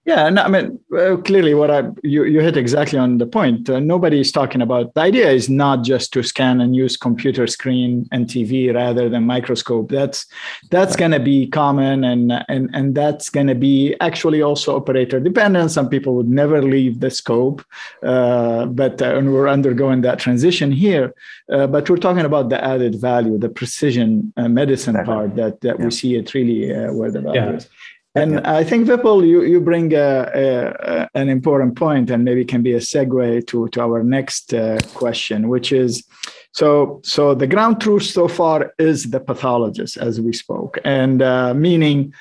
Yeah, 0.05 0.27
and 0.27 0.37
I 0.37 0.49
mean, 0.49 0.79
well, 0.89 1.15
clearly, 1.15 1.53
what 1.53 1.71
I 1.71 1.83
you 2.03 2.25
you 2.25 2.41
hit 2.41 2.57
exactly 2.57 2.99
on 2.99 3.19
the 3.19 3.25
point. 3.25 3.69
Uh, 3.69 3.79
nobody 3.79 4.19
is 4.19 4.33
talking 4.33 4.61
about 4.61 4.93
the 4.95 4.99
idea 4.99 5.31
is 5.31 5.49
not 5.49 5.85
just 5.85 6.11
to 6.13 6.23
scan 6.23 6.59
and 6.59 6.75
use 6.75 6.97
computer 6.97 7.47
screen 7.47 8.05
and 8.11 8.27
TV 8.27 8.73
rather 8.73 9.07
than 9.07 9.23
microscope. 9.23 9.89
That's 9.89 10.25
that's 10.71 10.97
going 10.97 11.11
to 11.11 11.21
be 11.21 11.47
common, 11.47 12.03
and 12.03 12.33
and 12.49 12.69
and 12.73 12.95
that's 12.95 13.29
going 13.29 13.47
to 13.47 13.55
be 13.55 13.95
actually 14.01 14.41
also 14.41 14.75
operator 14.75 15.21
dependent. 15.21 15.71
Some 15.71 15.87
people 15.87 16.15
would 16.15 16.29
never 16.29 16.61
leave 16.61 16.99
the 16.99 17.09
scope, 17.09 17.63
uh, 18.03 18.65
but 18.65 19.01
uh, 19.01 19.15
and 19.15 19.31
we're 19.31 19.47
undergoing 19.47 20.01
that 20.01 20.19
transition 20.19 20.73
here. 20.73 21.13
Uh, 21.49 21.65
but 21.65 21.89
we're 21.89 21.95
talking 21.95 22.25
about 22.25 22.49
the 22.49 22.61
added 22.61 22.95
value, 22.95 23.37
the 23.37 23.47
precision 23.47 24.33
uh, 24.35 24.49
medicine 24.49 25.01
part 25.05 25.37
that 25.37 25.61
that 25.61 25.79
yeah. 25.79 25.85
we 25.85 25.91
see 25.91 26.15
it 26.15 26.33
really 26.33 26.75
uh, 26.75 26.91
where 26.91 27.09
the 27.09 27.21
value 27.21 27.39
yeah. 27.39 27.55
is. 27.55 27.69
And 28.15 28.33
yeah. 28.33 28.55
I 28.57 28.63
think 28.63 28.87
Vipul, 28.87 29.25
you 29.27 29.41
you 29.43 29.59
bring 29.59 29.93
a, 29.93 30.29
a, 30.33 31.09
an 31.15 31.29
important 31.29 31.75
point, 31.75 32.11
and 32.11 32.23
maybe 32.23 32.45
can 32.45 32.61
be 32.61 32.73
a 32.73 32.79
segue 32.79 33.47
to 33.47 33.67
to 33.69 33.81
our 33.81 34.03
next 34.03 34.53
uh, 34.53 34.77
question, 34.93 35.49
which 35.49 35.71
is, 35.71 36.03
so 36.51 37.01
so 37.03 37.33
the 37.33 37.47
ground 37.47 37.81
truth 37.81 38.03
so 38.03 38.27
far 38.27 38.73
is 38.77 39.09
the 39.09 39.19
pathologist, 39.19 39.97
as 39.97 40.21
we 40.21 40.33
spoke, 40.33 40.77
and 40.83 41.21
uh, 41.21 41.53
meaning 41.55 42.13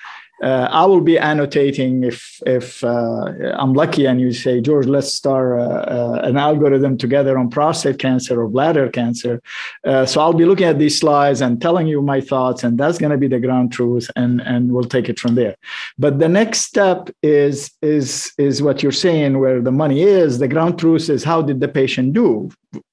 uh, 0.43 0.69
I 0.71 0.85
will 0.87 1.01
be 1.01 1.19
annotating 1.19 2.03
if 2.05 2.41
if 2.47 2.83
uh, 2.83 3.33
I'm 3.55 3.75
lucky 3.75 4.07
and 4.07 4.21
you 4.21 4.33
say 4.33 4.61
George, 4.61 4.87
let's 4.87 5.13
start 5.15 5.61
uh, 5.61 5.63
uh 5.63 6.21
an 6.25 6.37
algorithm 6.37 6.99
together 6.99 7.39
on 7.39 7.49
prostate 7.49 7.99
cancer 7.99 8.43
or 8.43 8.49
bladder 8.49 8.89
cancer. 8.89 9.41
So 9.85 10.21
I'll 10.21 10.33
be 10.33 10.45
looking 10.45 10.67
at 10.67 10.79
these 10.79 10.99
slides 10.99 11.41
and 11.41 11.61
telling 11.61 11.87
you 11.87 12.03
my 12.03 12.21
thoughts, 12.21 12.65
and 12.65 12.77
that's 12.79 12.99
going 12.99 13.13
to 13.13 13.19
be 13.19 13.29
the 13.29 13.41
ground 13.41 13.73
truth, 13.73 14.11
and 14.17 14.41
and 14.41 14.73
we'll 14.73 14.93
take 14.97 15.09
it 15.09 15.19
from 15.19 15.35
there. 15.37 15.57
But 15.99 16.19
the 16.19 16.29
next 16.29 16.61
step 16.63 17.11
is 17.23 17.71
is 17.81 18.33
is 18.39 18.63
what 18.63 18.83
you're 18.83 19.01
saying, 19.07 19.39
where 19.39 19.61
the 19.61 19.73
money 19.73 20.03
is. 20.03 20.39
The 20.39 20.49
ground 20.49 20.79
truth 20.79 21.09
is 21.09 21.25
how 21.25 21.43
did 21.43 21.61
the 21.61 21.69
patient 21.69 22.15
do, 22.15 22.51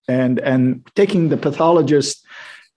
and 0.07 0.39
and 0.39 0.87
taking 0.95 1.29
the 1.29 1.37
pathologist 1.37 2.25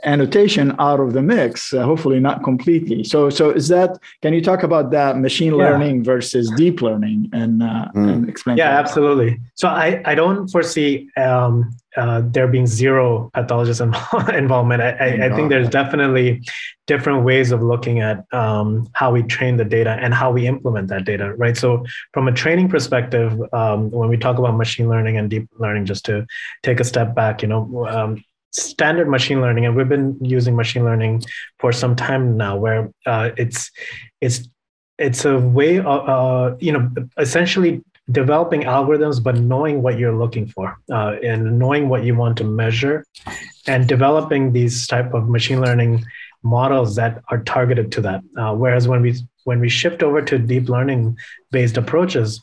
annotation 0.04 0.74
out 0.78 1.00
of 1.00 1.12
the 1.12 1.22
mix 1.22 1.72
uh, 1.72 1.82
hopefully 1.82 2.20
not 2.20 2.42
completely. 2.42 3.04
So 3.04 3.30
so 3.30 3.50
is 3.50 3.68
that 3.68 3.98
can 4.20 4.34
you 4.34 4.42
talk 4.42 4.62
about 4.62 4.90
that 4.90 5.18
machine 5.18 5.56
learning 5.56 5.96
yeah. 5.98 6.12
versus 6.12 6.50
deep 6.56 6.82
learning 6.82 7.30
and, 7.32 7.62
uh, 7.62 7.88
mm. 7.94 8.12
and 8.12 8.28
explain 8.28 8.56
yeah 8.56 8.78
absolutely. 8.78 9.40
So 9.54 9.68
i 9.68 10.02
i 10.04 10.14
don't 10.14 10.48
foresee 10.48 11.08
um, 11.16 11.70
uh, 11.96 12.22
there 12.24 12.48
being 12.48 12.66
zero 12.66 13.30
pathologist 13.34 13.80
involvement. 14.32 14.80
I, 14.80 14.90
I, 14.92 15.26
I 15.26 15.36
think 15.36 15.50
there's 15.50 15.68
definitely 15.68 16.42
different 16.86 17.22
ways 17.22 17.52
of 17.52 17.62
looking 17.62 18.00
at 18.00 18.24
um, 18.32 18.88
how 18.94 19.12
we 19.12 19.22
train 19.22 19.58
the 19.58 19.64
data 19.64 19.90
and 20.00 20.14
how 20.14 20.32
we 20.32 20.46
implement 20.46 20.88
that 20.88 21.04
data 21.04 21.34
right? 21.34 21.56
So 21.56 21.84
from 22.12 22.28
a 22.28 22.32
training 22.32 22.68
perspective 22.68 23.40
um, 23.52 23.90
when 23.90 24.08
we 24.08 24.16
talk 24.16 24.38
about 24.38 24.56
machine 24.56 24.88
learning 24.88 25.18
and 25.18 25.28
deep 25.28 25.48
learning 25.58 25.84
just 25.84 26.04
to 26.06 26.26
take 26.62 26.80
a 26.80 26.84
step 26.84 27.14
back 27.14 27.42
you 27.42 27.48
know 27.48 27.86
um, 27.88 28.24
standard 28.52 29.08
machine 29.08 29.40
learning, 29.40 29.66
and 29.66 29.76
we've 29.76 29.88
been 29.88 30.16
using 30.22 30.54
machine 30.54 30.84
learning 30.84 31.22
for 31.58 31.72
some 31.72 31.96
time 31.96 32.36
now, 32.36 32.56
where 32.56 32.90
uh, 33.06 33.30
it's 33.36 33.70
it's 34.20 34.48
it's 34.98 35.24
a 35.24 35.38
way 35.38 35.78
of 35.78 36.08
uh, 36.08 36.56
you 36.60 36.72
know 36.72 36.90
essentially 37.18 37.82
developing 38.10 38.62
algorithms, 38.62 39.22
but 39.22 39.36
knowing 39.36 39.82
what 39.82 39.98
you're 39.98 40.16
looking 40.16 40.46
for 40.46 40.76
uh, 40.90 41.16
and 41.22 41.58
knowing 41.58 41.88
what 41.88 42.04
you 42.04 42.14
want 42.14 42.36
to 42.38 42.44
measure, 42.44 43.04
and 43.66 43.88
developing 43.88 44.52
these 44.52 44.86
type 44.86 45.14
of 45.14 45.28
machine 45.28 45.60
learning 45.60 46.04
models 46.42 46.96
that 46.96 47.22
are 47.28 47.42
targeted 47.44 47.92
to 47.92 48.00
that. 48.00 48.20
Uh, 48.36 48.54
whereas 48.54 48.88
when 48.88 49.02
we 49.02 49.14
when 49.44 49.60
we 49.60 49.68
shift 49.68 50.02
over 50.02 50.22
to 50.22 50.38
deep 50.38 50.68
learning 50.68 51.16
based 51.50 51.76
approaches, 51.76 52.42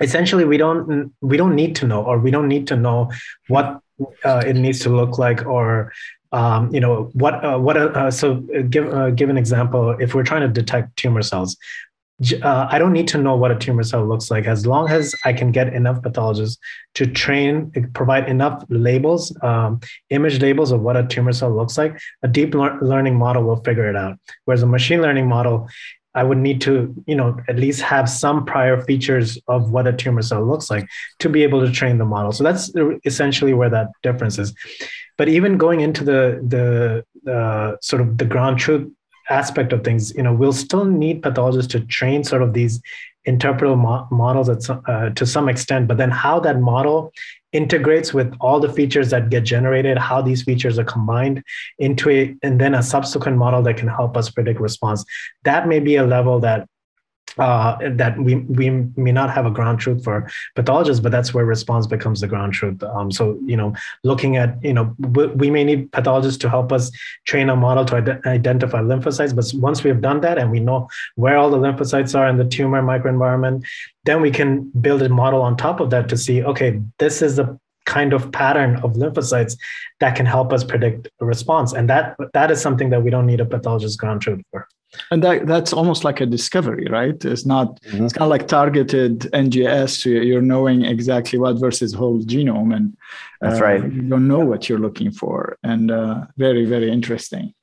essentially 0.00 0.44
we 0.44 0.56
don't 0.56 1.12
we 1.20 1.36
don't 1.36 1.54
need 1.54 1.74
to 1.76 1.86
know 1.86 2.02
or 2.02 2.18
we 2.18 2.30
don't 2.30 2.48
need 2.48 2.66
to 2.66 2.76
know 2.76 3.10
what 3.48 3.80
uh, 4.24 4.42
it 4.46 4.54
needs 4.54 4.80
to 4.80 4.88
look 4.88 5.18
like 5.18 5.44
or 5.46 5.92
um, 6.32 6.72
you 6.74 6.80
know 6.80 7.10
what 7.14 7.44
uh, 7.44 7.58
what 7.58 7.76
uh, 7.76 8.10
so 8.10 8.36
give 8.70 8.92
uh, 8.92 9.10
give 9.10 9.28
an 9.30 9.38
example 9.38 9.90
if 9.98 10.14
we're 10.14 10.24
trying 10.24 10.42
to 10.42 10.48
detect 10.48 10.96
tumor 10.96 11.22
cells 11.22 11.56
uh, 12.42 12.66
I 12.68 12.78
don't 12.78 12.92
need 12.92 13.06
to 13.08 13.18
know 13.18 13.36
what 13.36 13.52
a 13.52 13.56
tumor 13.56 13.84
cell 13.84 14.04
looks 14.04 14.30
like 14.30 14.46
as 14.46 14.66
long 14.66 14.90
as 14.90 15.14
I 15.24 15.32
can 15.32 15.52
get 15.52 15.72
enough 15.72 16.02
pathologists 16.02 16.58
to 16.94 17.06
train, 17.06 17.70
provide 17.94 18.28
enough 18.28 18.64
labels, 18.68 19.36
um, 19.42 19.80
image 20.10 20.42
labels 20.42 20.72
of 20.72 20.80
what 20.80 20.96
a 20.96 21.06
tumor 21.06 21.32
cell 21.32 21.54
looks 21.54 21.78
like. 21.78 21.96
A 22.24 22.28
deep 22.28 22.54
le- 22.54 22.78
learning 22.82 23.14
model 23.14 23.44
will 23.44 23.62
figure 23.62 23.88
it 23.88 23.94
out. 23.94 24.18
Whereas 24.46 24.62
a 24.62 24.66
machine 24.66 25.00
learning 25.00 25.28
model, 25.28 25.68
I 26.18 26.24
would 26.28 26.38
need 26.48 26.60
to, 26.62 26.72
you 27.06 27.16
know, 27.20 27.28
at 27.50 27.56
least 27.64 27.80
have 27.94 28.06
some 28.08 28.38
prior 28.52 28.76
features 28.88 29.28
of 29.46 29.70
what 29.74 29.86
a 29.86 29.92
tumor 30.02 30.22
cell 30.22 30.44
looks 30.44 30.68
like 30.74 30.84
to 31.22 31.28
be 31.28 31.40
able 31.46 31.60
to 31.66 31.70
train 31.80 31.98
the 31.98 32.04
model. 32.04 32.32
So 32.32 32.42
that's 32.42 32.64
essentially 33.04 33.54
where 33.54 33.70
that 33.76 33.88
difference 34.02 34.36
is. 34.44 34.52
But 35.18 35.28
even 35.28 35.58
going 35.64 35.80
into 35.86 36.02
the 36.10 36.22
the 36.54 37.32
uh, 37.36 37.76
sort 37.90 38.00
of 38.02 38.08
the 38.20 38.28
ground 38.32 38.58
truth 38.58 38.84
aspect 39.40 39.72
of 39.72 39.84
things, 39.84 40.02
you 40.18 40.24
know, 40.24 40.34
we'll 40.40 40.60
still 40.66 40.86
need 41.04 41.22
pathologists 41.22 41.70
to 41.74 41.80
train 41.98 42.24
sort 42.24 42.42
of 42.42 42.52
these 42.52 42.74
interpretable 43.32 43.78
mo- 43.86 44.06
models 44.10 44.48
at 44.48 44.62
some, 44.62 44.80
uh, 44.92 45.10
to 45.10 45.24
some 45.26 45.48
extent, 45.48 45.86
but 45.88 45.98
then 45.98 46.10
how 46.10 46.40
that 46.40 46.58
model 46.72 47.12
integrates 47.52 48.12
with 48.12 48.34
all 48.40 48.60
the 48.60 48.72
features 48.72 49.10
that 49.10 49.30
get 49.30 49.44
generated, 49.44 49.98
how 49.98 50.20
these 50.20 50.42
features 50.42 50.78
are 50.78 50.84
combined 50.84 51.42
into 51.78 52.10
it, 52.10 52.36
and 52.42 52.60
then 52.60 52.74
a 52.74 52.82
subsequent 52.82 53.36
model 53.36 53.62
that 53.62 53.76
can 53.76 53.88
help 53.88 54.16
us 54.16 54.30
predict 54.30 54.60
response. 54.60 55.04
That 55.44 55.66
may 55.66 55.80
be 55.80 55.96
a 55.96 56.06
level 56.06 56.40
that 56.40 56.68
uh, 57.38 57.76
that 57.92 58.18
we 58.18 58.36
we 58.36 58.70
may 58.96 59.12
not 59.12 59.30
have 59.30 59.46
a 59.46 59.50
ground 59.50 59.78
truth 59.78 60.02
for 60.02 60.28
pathologists, 60.56 61.00
but 61.00 61.12
that's 61.12 61.32
where 61.32 61.44
response 61.44 61.86
becomes 61.86 62.20
the 62.20 62.26
ground 62.26 62.52
truth. 62.52 62.82
Um, 62.82 63.10
so 63.10 63.38
you 63.44 63.56
know, 63.56 63.74
looking 64.04 64.36
at 64.36 64.62
you 64.62 64.72
know, 64.72 64.94
we, 64.98 65.26
we, 65.26 65.50
may 65.50 65.64
need 65.64 65.92
pathologists 65.92 66.38
to 66.38 66.50
help 66.50 66.72
us 66.72 66.90
train 67.26 67.48
a 67.48 67.56
model 67.56 67.84
to 67.86 67.96
ide- 67.96 68.26
identify 68.26 68.80
lymphocytes. 68.80 69.34
But 69.34 69.50
once 69.60 69.84
we 69.84 69.90
have 69.90 70.00
done 70.00 70.20
that 70.22 70.38
and 70.38 70.50
we 70.50 70.60
know 70.60 70.88
where 71.14 71.36
all 71.36 71.50
the 71.50 71.58
lymphocytes 71.58 72.18
are 72.18 72.28
in 72.28 72.36
the 72.36 72.44
tumor 72.44 72.82
microenvironment, 72.82 73.64
then 74.04 74.20
we 74.20 74.30
can 74.30 74.70
build 74.80 75.02
a 75.02 75.08
model 75.08 75.42
on 75.42 75.56
top 75.56 75.80
of 75.80 75.90
that 75.90 76.08
to 76.08 76.16
see, 76.16 76.42
okay, 76.42 76.80
this 76.98 77.22
is 77.22 77.36
the 77.36 77.58
kind 77.86 78.12
of 78.12 78.30
pattern 78.32 78.76
of 78.84 78.94
lymphocytes 78.94 79.56
that 80.00 80.14
can 80.14 80.26
help 80.26 80.52
us 80.52 80.62
predict 80.62 81.08
a 81.20 81.24
response, 81.24 81.72
and 81.72 81.88
that 81.88 82.16
that 82.34 82.50
is 82.50 82.60
something 82.60 82.90
that 82.90 83.02
we 83.02 83.10
don't 83.10 83.26
need 83.26 83.40
a 83.40 83.46
pathologist 83.46 83.98
ground 83.98 84.20
truth 84.20 84.42
for 84.50 84.68
and 85.10 85.22
that 85.22 85.46
that's 85.46 85.72
almost 85.72 86.04
like 86.04 86.20
a 86.20 86.26
discovery 86.26 86.86
right? 86.90 87.24
It's 87.24 87.46
not 87.46 87.80
mm-hmm. 87.82 88.04
it's 88.04 88.12
kind 88.12 88.24
of 88.24 88.30
like 88.30 88.48
targeted 88.48 89.20
ngs 89.32 89.90
so 90.00 90.08
you're 90.08 90.42
knowing 90.42 90.84
exactly 90.84 91.38
what 91.38 91.60
versus 91.60 91.92
whole 91.92 92.20
genome 92.20 92.74
and 92.74 92.96
that's 93.40 93.60
uh, 93.60 93.64
right. 93.64 93.82
you 93.82 94.02
don't 94.02 94.26
know 94.26 94.40
what 94.40 94.68
you're 94.68 94.80
looking 94.80 95.10
for. 95.10 95.58
And 95.62 95.90
uh, 95.90 96.26
very 96.36 96.64
very 96.64 96.90
interesting 96.90 97.54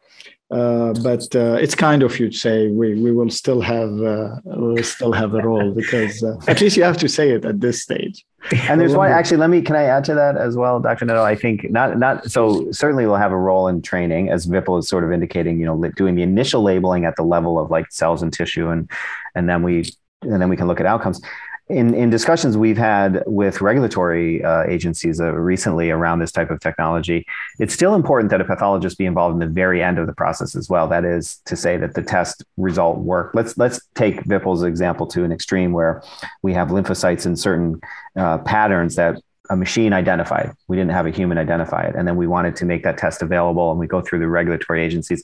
uh, 0.51 0.93
but 1.01 1.35
uh, 1.35 1.57
it's 1.59 1.73
kind 1.73 2.03
of 2.03 2.19
you 2.19 2.29
to 2.29 2.37
say 2.37 2.67
we 2.67 2.93
we 3.01 3.11
will 3.11 3.31
still 3.31 3.61
have 3.61 3.89
uh, 4.01 4.35
we'll 4.43 4.83
still 4.83 5.11
have 5.11 5.33
a 5.33 5.41
role 5.41 5.71
because 5.71 6.23
uh, 6.23 6.37
at 6.47 6.61
least 6.61 6.77
you 6.77 6.83
have 6.83 6.97
to 6.97 7.09
say 7.09 7.31
it 7.31 7.45
at 7.45 7.61
this 7.61 7.81
stage. 7.81 8.25
And 8.69 8.79
there's 8.79 8.93
one 8.93 9.09
actually. 9.09 9.37
Let 9.37 9.49
me 9.49 9.63
can 9.63 9.75
I 9.75 9.85
add 9.85 10.03
to 10.03 10.13
that 10.13 10.37
as 10.37 10.55
well, 10.55 10.79
Dr. 10.79 11.05
Netto? 11.05 11.23
I 11.23 11.35
think 11.35 11.71
not 11.71 11.97
not 11.97 12.29
so 12.29 12.71
certainly 12.71 13.07
we'll 13.07 13.15
have 13.15 13.31
a 13.31 13.37
role 13.37 13.67
in 13.67 13.81
training, 13.81 14.29
as 14.29 14.45
Vipul 14.45 14.77
is 14.77 14.87
sort 14.87 15.03
of 15.03 15.11
indicating. 15.11 15.59
You 15.59 15.65
know, 15.65 15.91
doing 15.95 16.13
the 16.13 16.21
initial 16.21 16.61
labeling 16.61 17.05
at 17.05 17.15
the 17.15 17.23
level 17.23 17.57
of 17.57 17.71
like 17.71 17.91
cells 17.91 18.21
and 18.21 18.31
tissue, 18.31 18.69
and 18.69 18.87
and 19.33 19.49
then 19.49 19.63
we 19.63 19.85
and 20.21 20.39
then 20.39 20.49
we 20.49 20.57
can 20.57 20.67
look 20.67 20.79
at 20.79 20.85
outcomes 20.85 21.21
in, 21.67 21.95
in 21.95 22.11
discussions 22.11 22.57
we've 22.57 22.77
had 22.77 23.23
with 23.25 23.59
regulatory 23.59 24.43
uh, 24.43 24.63
agencies 24.67 25.19
uh, 25.19 25.31
recently 25.33 25.89
around 25.89 26.19
this 26.19 26.31
type 26.31 26.51
of 26.51 26.59
technology, 26.59 27.25
it's 27.57 27.73
still 27.73 27.95
important 27.95 28.29
that 28.29 28.39
a 28.39 28.45
pathologist 28.45 28.99
be 28.99 29.05
involved 29.05 29.33
in 29.33 29.39
the 29.39 29.51
very 29.53 29.81
end 29.81 29.97
of 29.97 30.05
the 30.05 30.13
process 30.13 30.55
as 30.55 30.69
well. 30.69 30.87
That 30.87 31.05
is 31.05 31.37
to 31.45 31.55
say 31.55 31.77
that 31.77 31.95
the 31.95 32.03
test 32.03 32.43
result 32.57 32.99
work. 32.99 33.31
Let's 33.33 33.57
let's 33.57 33.79
take 33.95 34.23
Vipul's 34.25 34.61
example 34.61 35.07
to 35.07 35.23
an 35.23 35.31
extreme 35.31 35.71
where 35.71 36.03
we 36.43 36.53
have 36.53 36.67
lymphocytes 36.67 37.25
in 37.25 37.35
certain 37.35 37.81
uh, 38.15 38.37
patterns 38.39 38.95
that 38.95 39.19
a 39.49 39.55
machine 39.55 39.91
identified. 39.91 40.51
We 40.67 40.77
didn't 40.77 40.91
have 40.91 41.07
a 41.07 41.11
human 41.11 41.39
identify 41.39 41.83
it, 41.87 41.95
and 41.95 42.07
then 42.07 42.15
we 42.15 42.27
wanted 42.27 42.55
to 42.57 42.65
make 42.65 42.83
that 42.83 42.99
test 42.99 43.23
available, 43.23 43.71
and 43.71 43.79
we 43.79 43.87
go 43.87 44.01
through 44.01 44.19
the 44.19 44.27
regulatory 44.27 44.83
agencies. 44.83 45.23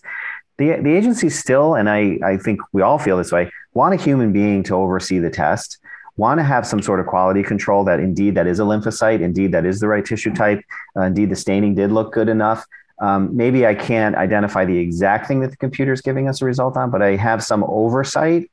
The, 0.57 0.77
the 0.81 0.95
agency 0.95 1.29
still, 1.29 1.75
and 1.75 1.89
I, 1.89 2.19
I 2.23 2.37
think 2.37 2.61
we 2.71 2.81
all 2.81 2.99
feel 2.99 3.17
this 3.17 3.31
way, 3.31 3.51
want 3.73 3.93
a 3.93 3.97
human 3.97 4.31
being 4.31 4.63
to 4.63 4.75
oversee 4.75 5.17
the 5.17 5.29
test 5.29 5.79
want 6.17 6.39
to 6.39 6.43
have 6.43 6.67
some 6.67 6.81
sort 6.81 6.99
of 6.99 7.05
quality 7.05 7.43
control 7.43 7.83
that 7.85 7.99
indeed 7.99 8.35
that 8.35 8.47
is 8.47 8.59
a 8.59 8.63
lymphocyte, 8.63 9.21
indeed 9.21 9.51
that 9.53 9.65
is 9.65 9.79
the 9.79 9.87
right 9.87 10.05
tissue 10.05 10.33
type, 10.33 10.61
uh, 10.97 11.01
indeed 11.01 11.29
the 11.29 11.35
staining 11.35 11.75
did 11.75 11.91
look 11.91 12.13
good 12.13 12.29
enough. 12.29 12.65
Um, 13.01 13.35
maybe 13.35 13.65
I 13.65 13.73
can't 13.73 14.15
identify 14.15 14.65
the 14.65 14.77
exact 14.77 15.27
thing 15.27 15.39
that 15.41 15.49
the 15.51 15.57
computer 15.57 15.91
is 15.91 16.01
giving 16.01 16.29
us 16.29 16.41
a 16.41 16.45
result 16.45 16.77
on, 16.77 16.91
but 16.91 17.01
I 17.01 17.15
have 17.15 17.43
some 17.43 17.63
oversight 17.63 18.51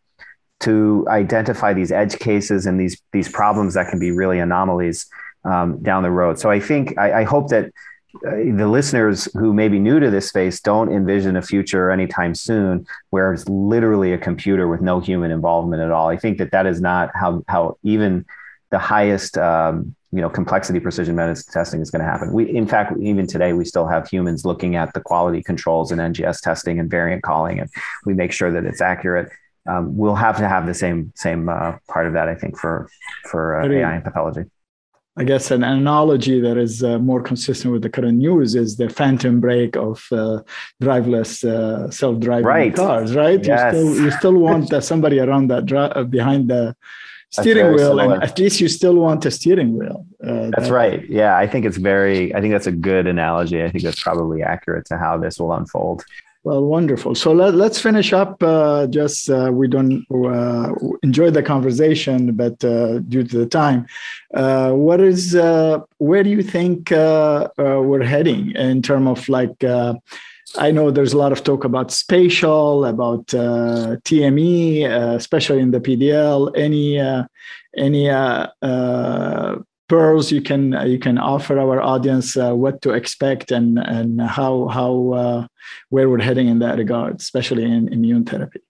to 0.60 1.06
identify 1.08 1.72
these 1.72 1.92
edge 1.92 2.18
cases 2.18 2.66
and 2.66 2.80
these 2.80 3.00
these 3.12 3.28
problems 3.28 3.74
that 3.74 3.88
can 3.90 3.98
be 3.98 4.10
really 4.10 4.38
anomalies 4.40 5.06
um, 5.44 5.82
down 5.82 6.02
the 6.02 6.10
road. 6.10 6.38
So 6.38 6.50
I 6.50 6.60
think 6.60 6.98
I, 6.98 7.20
I 7.20 7.24
hope 7.24 7.48
that 7.48 7.70
the 8.22 8.68
listeners 8.68 9.28
who 9.34 9.52
may 9.52 9.68
be 9.68 9.78
new 9.78 10.00
to 10.00 10.10
this 10.10 10.28
space 10.28 10.60
don't 10.60 10.90
envision 10.90 11.36
a 11.36 11.42
future 11.42 11.90
anytime 11.90 12.34
soon 12.34 12.86
where 13.10 13.32
it's 13.32 13.48
literally 13.48 14.12
a 14.12 14.18
computer 14.18 14.68
with 14.68 14.80
no 14.80 15.00
human 15.00 15.30
involvement 15.30 15.82
at 15.82 15.90
all. 15.90 16.08
I 16.08 16.16
think 16.16 16.38
that 16.38 16.50
that 16.52 16.66
is 16.66 16.80
not 16.80 17.10
how 17.14 17.42
how 17.48 17.78
even 17.82 18.24
the 18.70 18.78
highest 18.78 19.38
um, 19.38 19.94
you 20.12 20.20
know 20.20 20.30
complexity 20.30 20.80
precision 20.80 21.14
medicine 21.16 21.52
testing 21.52 21.80
is 21.80 21.90
going 21.90 22.04
to 22.04 22.10
happen. 22.10 22.32
We 22.32 22.54
in 22.54 22.66
fact 22.66 22.92
even 23.00 23.26
today 23.26 23.52
we 23.52 23.64
still 23.64 23.86
have 23.86 24.08
humans 24.08 24.44
looking 24.44 24.76
at 24.76 24.92
the 24.94 25.00
quality 25.00 25.42
controls 25.42 25.92
in 25.92 25.98
NGS 25.98 26.40
testing 26.40 26.78
and 26.78 26.90
variant 26.90 27.22
calling, 27.22 27.60
and 27.60 27.70
we 28.04 28.14
make 28.14 28.32
sure 28.32 28.50
that 28.52 28.64
it's 28.64 28.80
accurate. 28.80 29.30
Um, 29.68 29.96
we'll 29.96 30.14
have 30.14 30.38
to 30.38 30.48
have 30.48 30.66
the 30.66 30.74
same 30.74 31.12
same 31.14 31.48
uh, 31.48 31.76
part 31.88 32.06
of 32.06 32.14
that 32.14 32.28
I 32.28 32.34
think 32.34 32.58
for 32.58 32.88
for 33.24 33.60
uh, 33.60 33.68
AI 33.68 33.94
and 33.94 34.04
pathology. 34.04 34.44
I 35.18 35.24
guess 35.24 35.50
an 35.50 35.64
analogy 35.64 36.40
that 36.40 36.56
is 36.56 36.84
uh, 36.84 36.98
more 36.98 37.20
consistent 37.20 37.72
with 37.72 37.82
the 37.82 37.90
current 37.90 38.18
news 38.18 38.54
is 38.54 38.76
the 38.76 38.88
phantom 38.88 39.40
brake 39.40 39.76
of 39.76 40.06
uh, 40.12 40.42
driveless 40.80 41.44
uh, 41.44 41.90
self-driving 41.90 42.46
right. 42.46 42.74
cars, 42.74 43.16
right? 43.16 43.44
Yes. 43.44 43.74
You 43.74 43.80
still 43.80 44.04
you 44.04 44.10
still 44.12 44.34
want 44.34 44.84
somebody 44.84 45.18
around 45.18 45.48
that 45.48 45.66
dri- 45.66 45.78
uh, 45.78 46.04
behind 46.04 46.48
the 46.48 46.76
steering 47.30 47.74
wheel, 47.74 47.98
similar. 47.98 48.14
and 48.14 48.22
at 48.22 48.38
least 48.38 48.60
you 48.60 48.68
still 48.68 48.94
want 48.94 49.26
a 49.26 49.30
steering 49.32 49.76
wheel. 49.76 50.06
Uh, 50.24 50.50
that's 50.54 50.68
that, 50.68 50.72
right. 50.72 51.08
Yeah, 51.10 51.36
I 51.36 51.48
think 51.48 51.66
it's 51.66 51.78
very. 51.78 52.34
I 52.34 52.40
think 52.40 52.52
that's 52.52 52.68
a 52.68 52.72
good 52.72 53.08
analogy. 53.08 53.62
I 53.62 53.70
think 53.70 53.82
that's 53.82 54.02
probably 54.02 54.42
accurate 54.42 54.86
to 54.86 54.98
how 54.98 55.18
this 55.18 55.40
will 55.40 55.52
unfold. 55.52 56.04
Well, 56.44 56.64
wonderful. 56.64 57.14
So 57.14 57.32
let, 57.32 57.54
us 57.54 57.80
finish 57.80 58.12
up. 58.12 58.42
Uh, 58.42 58.86
just 58.86 59.28
uh, 59.28 59.50
we 59.52 59.66
don't 59.66 60.06
uh, 60.10 60.72
enjoy 61.02 61.30
the 61.30 61.42
conversation, 61.42 62.32
but 62.32 62.64
uh, 62.64 63.00
due 63.00 63.24
to 63.24 63.38
the 63.38 63.46
time, 63.46 63.86
uh, 64.34 64.70
what 64.70 65.00
is 65.00 65.34
uh, 65.34 65.80
where 65.98 66.22
do 66.22 66.30
you 66.30 66.42
think 66.42 66.90
we're 66.90 68.04
heading 68.04 68.52
in 68.52 68.82
terms 68.82 69.08
of 69.08 69.28
like? 69.28 69.64
I 70.56 70.70
know 70.70 70.90
there's 70.90 71.12
a 71.12 71.18
lot 71.18 71.32
of 71.32 71.44
talk 71.44 71.64
about 71.64 71.90
spatial, 71.90 72.86
about 72.86 73.26
TME, 73.26 74.86
especially 75.16 75.60
in 75.60 75.72
the 75.72 75.80
PDL. 75.80 76.56
Any 76.56 76.98
any 77.76 78.08
pearls 79.88 80.30
you 80.30 80.42
can 80.42 80.74
uh, 80.74 80.84
you 80.84 80.98
can 80.98 81.18
offer 81.18 81.58
our 81.58 81.80
audience 81.80 82.36
uh, 82.36 82.52
what 82.52 82.80
to 82.82 82.90
expect 82.90 83.50
and 83.50 83.78
and 83.78 84.20
how 84.20 84.68
how 84.68 85.12
uh, 85.12 85.46
where 85.88 86.08
we're 86.08 86.22
heading 86.22 86.48
in 86.48 86.58
that 86.60 86.78
regard, 86.78 87.20
especially 87.20 87.64
in 87.64 87.92
immune 87.92 88.24
therapy. 88.24 88.60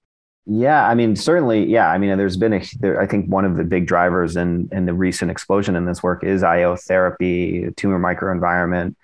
Yeah, 0.50 0.88
I 0.88 0.94
mean, 0.94 1.14
certainly, 1.14 1.66
yeah. 1.66 1.90
I 1.90 1.98
mean, 1.98 2.16
there's 2.16 2.38
been 2.38 2.54
a, 2.54 2.62
there, 2.80 2.98
I 2.98 3.06
think 3.06 3.30
one 3.30 3.44
of 3.44 3.56
the 3.56 3.64
big 3.64 3.86
drivers 3.86 4.36
in 4.36 4.68
in 4.72 4.86
the 4.86 4.94
recent 4.94 5.30
explosion 5.30 5.76
in 5.76 5.84
this 5.84 6.02
work 6.02 6.24
is 6.24 6.42
IO 6.42 6.76
therapy, 6.76 7.68
tumor 7.76 7.98
microenvironment 7.98 8.94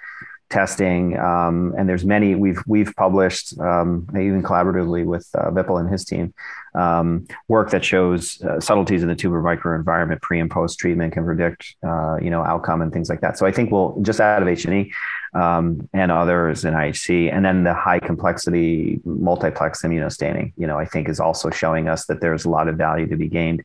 testing, 0.55 1.19
um, 1.19 1.75
and 1.77 1.89
there's 1.89 2.05
many 2.05 2.35
we've 2.37 2.63
we've 2.67 2.95
published 2.97 3.59
um, 3.59 4.07
even 4.11 4.43
collaboratively 4.43 5.05
with 5.05 5.29
uh, 5.35 5.51
Vipul 5.51 5.81
and 5.81 5.91
his 5.91 6.05
team 6.05 6.33
um, 6.75 7.27
work 7.49 7.71
that 7.71 7.85
shows 7.85 8.43
uh, 8.43 8.61
subtleties 8.61 9.03
in 9.03 9.09
the 9.09 9.15
tumor 9.15 9.43
microenvironment 9.43 10.21
pre 10.23 10.41
and 10.41 10.51
post 10.51 10.79
treatment 10.79 11.13
can 11.13 11.25
predict 11.25 11.75
uh, 11.87 12.17
you 12.21 12.31
know 12.31 12.43
outcome 12.43 12.83
and 12.83 12.93
things 12.93 13.09
like 13.09 13.21
that. 13.21 13.39
So 13.39 13.47
I 13.47 13.53
think 13.53 13.71
we'll 13.71 13.97
just 14.03 14.21
out 14.21 14.43
of 14.43 14.49
H 14.49 14.65
and 14.65 14.75
E 14.75 14.93
um, 15.35 15.89
and 15.93 16.11
others 16.11 16.65
in 16.65 16.75
IHC, 16.75 17.33
and 17.33 17.45
then 17.45 17.65
the 17.65 17.75
high 17.75 17.99
complexity 17.99 19.01
multiplex 19.05 19.83
immunostaining. 19.83 20.53
You 20.57 20.67
know 20.67 20.79
I 20.79 20.85
think 20.85 21.09
is 21.09 21.21
also 21.21 21.51
showing 21.51 21.89
us 21.89 22.07
that 22.07 22.21
there's 22.21 22.45
a 22.45 22.51
lot 22.51 22.69
of 22.69 22.77
value 22.77 23.07
to 23.09 23.17
be 23.17 23.29
gained. 23.29 23.65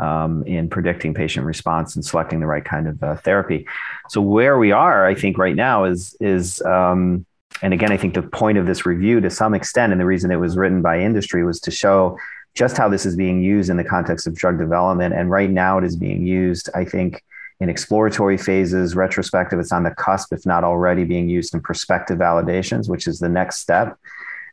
Um, 0.00 0.44
in 0.46 0.70
predicting 0.70 1.12
patient 1.12 1.44
response 1.44 1.94
and 1.94 2.02
selecting 2.02 2.40
the 2.40 2.46
right 2.46 2.64
kind 2.64 2.88
of 2.88 3.02
uh, 3.02 3.16
therapy. 3.16 3.66
So 4.08 4.22
where 4.22 4.56
we 4.56 4.72
are, 4.72 5.06
I 5.06 5.14
think 5.14 5.36
right 5.36 5.54
now 5.54 5.84
is 5.84 6.16
is 6.20 6.62
um, 6.62 7.26
and 7.62 7.74
again, 7.74 7.92
I 7.92 7.96
think 7.96 8.14
the 8.14 8.22
point 8.22 8.58
of 8.58 8.66
this 8.66 8.86
review 8.86 9.20
to 9.20 9.30
some 9.30 9.54
extent, 9.54 9.92
and 9.92 10.00
the 10.00 10.06
reason 10.06 10.30
it 10.30 10.36
was 10.36 10.56
written 10.56 10.82
by 10.82 11.00
industry 11.00 11.44
was 11.44 11.60
to 11.60 11.70
show 11.70 12.16
just 12.54 12.76
how 12.76 12.88
this 12.88 13.06
is 13.06 13.16
being 13.16 13.42
used 13.42 13.70
in 13.70 13.76
the 13.76 13.84
context 13.84 14.26
of 14.26 14.34
drug 14.34 14.58
development. 14.58 15.14
And 15.14 15.30
right 15.30 15.50
now 15.50 15.78
it 15.78 15.84
is 15.84 15.96
being 15.96 16.26
used, 16.26 16.70
I 16.74 16.84
think, 16.84 17.22
in 17.60 17.68
exploratory 17.68 18.38
phases, 18.38 18.96
retrospective, 18.96 19.58
it's 19.58 19.72
on 19.72 19.82
the 19.82 19.90
cusp, 19.90 20.32
if 20.32 20.46
not 20.46 20.64
already 20.64 21.04
being 21.04 21.28
used 21.28 21.54
in 21.54 21.60
prospective 21.60 22.18
validations, 22.18 22.88
which 22.88 23.06
is 23.06 23.18
the 23.18 23.28
next 23.28 23.58
step. 23.58 23.98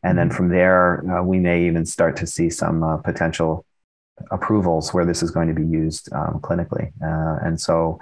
And 0.04 0.18
then 0.18 0.28
mm-hmm. 0.28 0.38
from 0.38 0.50
there, 0.50 1.10
uh, 1.10 1.24
we 1.24 1.40
may 1.40 1.66
even 1.68 1.86
start 1.86 2.18
to 2.18 2.28
see 2.28 2.50
some 2.50 2.84
uh, 2.84 2.98
potential 2.98 3.66
approvals 4.32 4.94
where 4.94 5.06
this 5.06 5.24
is 5.24 5.32
going 5.32 5.48
to 5.48 5.54
be 5.54 5.66
used 5.66 6.12
um, 6.14 6.40
clinically. 6.42 6.92
Uh, 7.02 7.46
and 7.46 7.60
so 7.60 8.00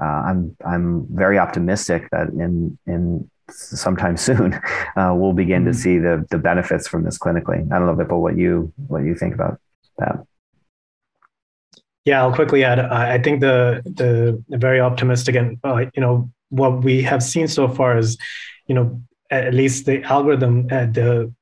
uh, 0.00 0.04
I'm 0.04 0.56
I'm 0.64 1.06
very 1.10 1.38
optimistic 1.38 2.08
that 2.10 2.28
in 2.28 2.78
in 2.86 3.30
sometime 3.50 4.16
soon 4.28 4.54
uh, 4.96 5.12
we'll 5.14 5.32
begin 5.32 5.62
mm-hmm. 5.62 5.72
to 5.72 5.78
see 5.78 5.98
the 5.98 6.26
the 6.30 6.38
benefits 6.38 6.88
from 6.88 7.04
this 7.04 7.18
clinically. 7.18 7.60
I 7.72 7.78
don't 7.78 7.86
know, 7.86 8.04
Vipul, 8.04 8.20
what 8.20 8.36
you 8.36 8.72
what 8.88 9.04
you 9.04 9.14
think 9.14 9.34
about 9.34 9.60
that. 9.98 10.24
Yeah, 12.04 12.22
I'll 12.22 12.34
quickly 12.34 12.62
add. 12.62 12.78
I 12.78 13.18
think 13.18 13.40
the 13.40 13.82
the 13.84 14.42
very 14.58 14.80
optimistic 14.80 15.34
and 15.34 15.58
uh, 15.64 15.86
you 15.94 16.00
know 16.00 16.30
what 16.50 16.84
we 16.84 17.02
have 17.02 17.22
seen 17.22 17.48
so 17.48 17.68
far 17.68 17.98
is, 17.98 18.16
you 18.66 18.74
know, 18.74 19.00
at 19.30 19.54
least 19.54 19.86
the 19.86 20.02
algorithm, 20.04 20.68
uh, 20.70 20.86
the 20.86 21.32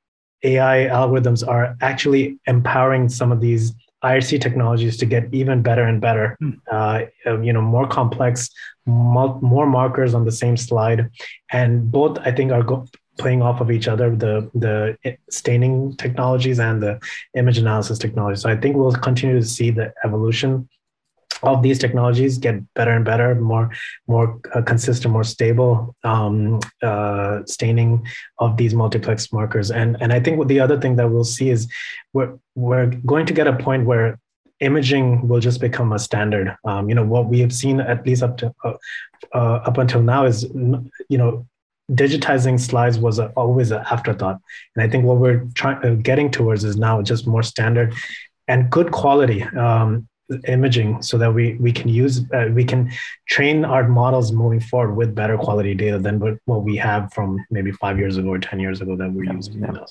AI 0.43 0.89
algorithms 0.91 1.47
are 1.47 1.77
actually 1.81 2.39
empowering 2.47 3.09
some 3.09 3.33
of 3.33 3.41
these 3.41 3.75
IHC 4.05 4.41
technologies 4.41 4.97
to 4.99 5.07
get 5.07 5.33
even 5.33 5.63
better 5.63 5.85
and 5.85 6.01
better. 6.01 6.37
Mm. 6.43 6.61
Uh, 6.71 7.05
um, 7.27 7.43
you 7.43 7.53
know, 7.53 7.63
more 7.63 7.89
complex, 7.89 8.51
more, 8.87 9.41
more, 9.41 9.67
markers 9.67 10.15
on 10.15 10.25
the 10.25 10.33
same 10.33 10.57
slide, 10.57 11.09
and 11.51 11.91
both 11.91 12.19
I 12.19 12.31
think 12.31 12.53
are 12.53 12.63
go- 12.63 12.87
playing 13.19 13.43
off 13.43 13.61
of 13.61 13.71
each 13.71 13.89
other. 13.89 14.15
The 14.15 14.51
the 14.55 14.77
staining 15.31 15.97
technologies 15.97 16.61
and 16.61 16.83
the 16.83 17.01
image 17.35 17.59
analysis 17.59 17.99
technologies. 17.99 18.43
So 18.43 18.51
I 18.51 18.57
think 18.57 18.77
we'll 18.77 18.93
continue 18.93 19.41
to 19.41 19.47
see 19.47 19.71
the 19.71 19.93
evolution 20.05 20.69
of 21.45 21.63
these 21.63 21.79
technologies 21.79 22.39
get 22.39 22.57
better 22.75 22.91
and 22.93 23.05
better, 23.05 23.35
more 23.35 23.71
more 24.07 24.41
uh, 24.55 24.63
consistent, 24.63 25.13
more 25.13 25.25
stable 25.25 25.95
um, 26.05 26.61
uh, 26.83 27.41
staining 27.47 28.07
of 28.39 28.57
these 28.57 28.75
multiplex 28.75 29.33
markers. 29.33 29.71
And 29.71 29.97
and 30.01 30.13
I 30.13 30.21
think 30.21 30.47
the 30.49 30.61
other 30.61 30.81
thing 30.81 30.97
that 30.97 31.11
we'll 31.11 31.25
see 31.25 31.51
is 31.51 31.71
we're 32.13 32.39
we're 32.55 32.87
going 32.87 33.27
to 33.27 33.33
get 33.33 33.47
a 33.47 33.57
point 33.57 33.87
where 33.87 34.19
imaging 34.61 35.29
will 35.29 35.41
just 35.41 35.61
become 35.61 35.93
a 35.93 35.99
standard. 35.99 36.57
Um, 36.65 36.89
you 36.89 36.95
know 36.95 37.05
what 37.05 37.27
we 37.27 37.41
have 37.41 37.53
seen 37.53 37.81
at 37.81 38.07
least 38.07 38.23
up 38.23 38.37
to 38.39 38.55
uh, 38.65 38.75
uh 39.35 39.61
up 39.69 39.79
until 39.79 40.03
now 40.03 40.25
is 40.27 40.45
you 40.45 41.19
know 41.19 41.47
digitizing 41.93 42.59
slides 42.59 42.99
was 42.99 43.19
a, 43.19 43.29
always 43.37 43.71
an 43.71 43.83
afterthought 43.91 44.41
and 44.75 44.83
i 44.83 44.89
think 44.89 45.05
what 45.05 45.19
we're 45.19 45.47
trying 45.55 45.77
uh, 45.85 45.95
getting 45.97 46.31
towards 46.31 46.65
is 46.65 46.77
now 46.79 47.03
just 47.03 47.27
more 47.27 47.43
standard 47.43 47.93
and 48.49 48.71
good 48.71 48.91
quality 48.91 49.43
um, 49.43 50.09
imaging 50.49 51.03
so 51.03 51.19
that 51.19 51.33
we 51.33 51.55
we 51.55 51.73
can 51.73 51.89
use 51.89 52.23
uh, 52.33 52.49
we 52.53 52.65
can 52.65 52.91
train 53.29 53.65
our 53.65 53.87
models 53.89 54.33
moving 54.33 54.61
forward 54.61 54.95
with 54.95 55.15
better 55.15 55.37
quality 55.37 55.75
data 55.75 55.99
than 55.99 56.19
what, 56.19 56.39
what 56.45 56.63
we 56.63 56.77
have 56.77 57.13
from 57.13 57.45
maybe 57.51 57.73
five 57.73 57.99
years 57.99 58.17
ago 58.17 58.29
or 58.29 58.39
10 58.39 58.61
years 58.61 58.81
ago 58.81 58.97
that 58.97 59.11
we're 59.13 59.25
yeah, 59.25 59.33
using 59.33 59.61
yeah. 59.61 59.85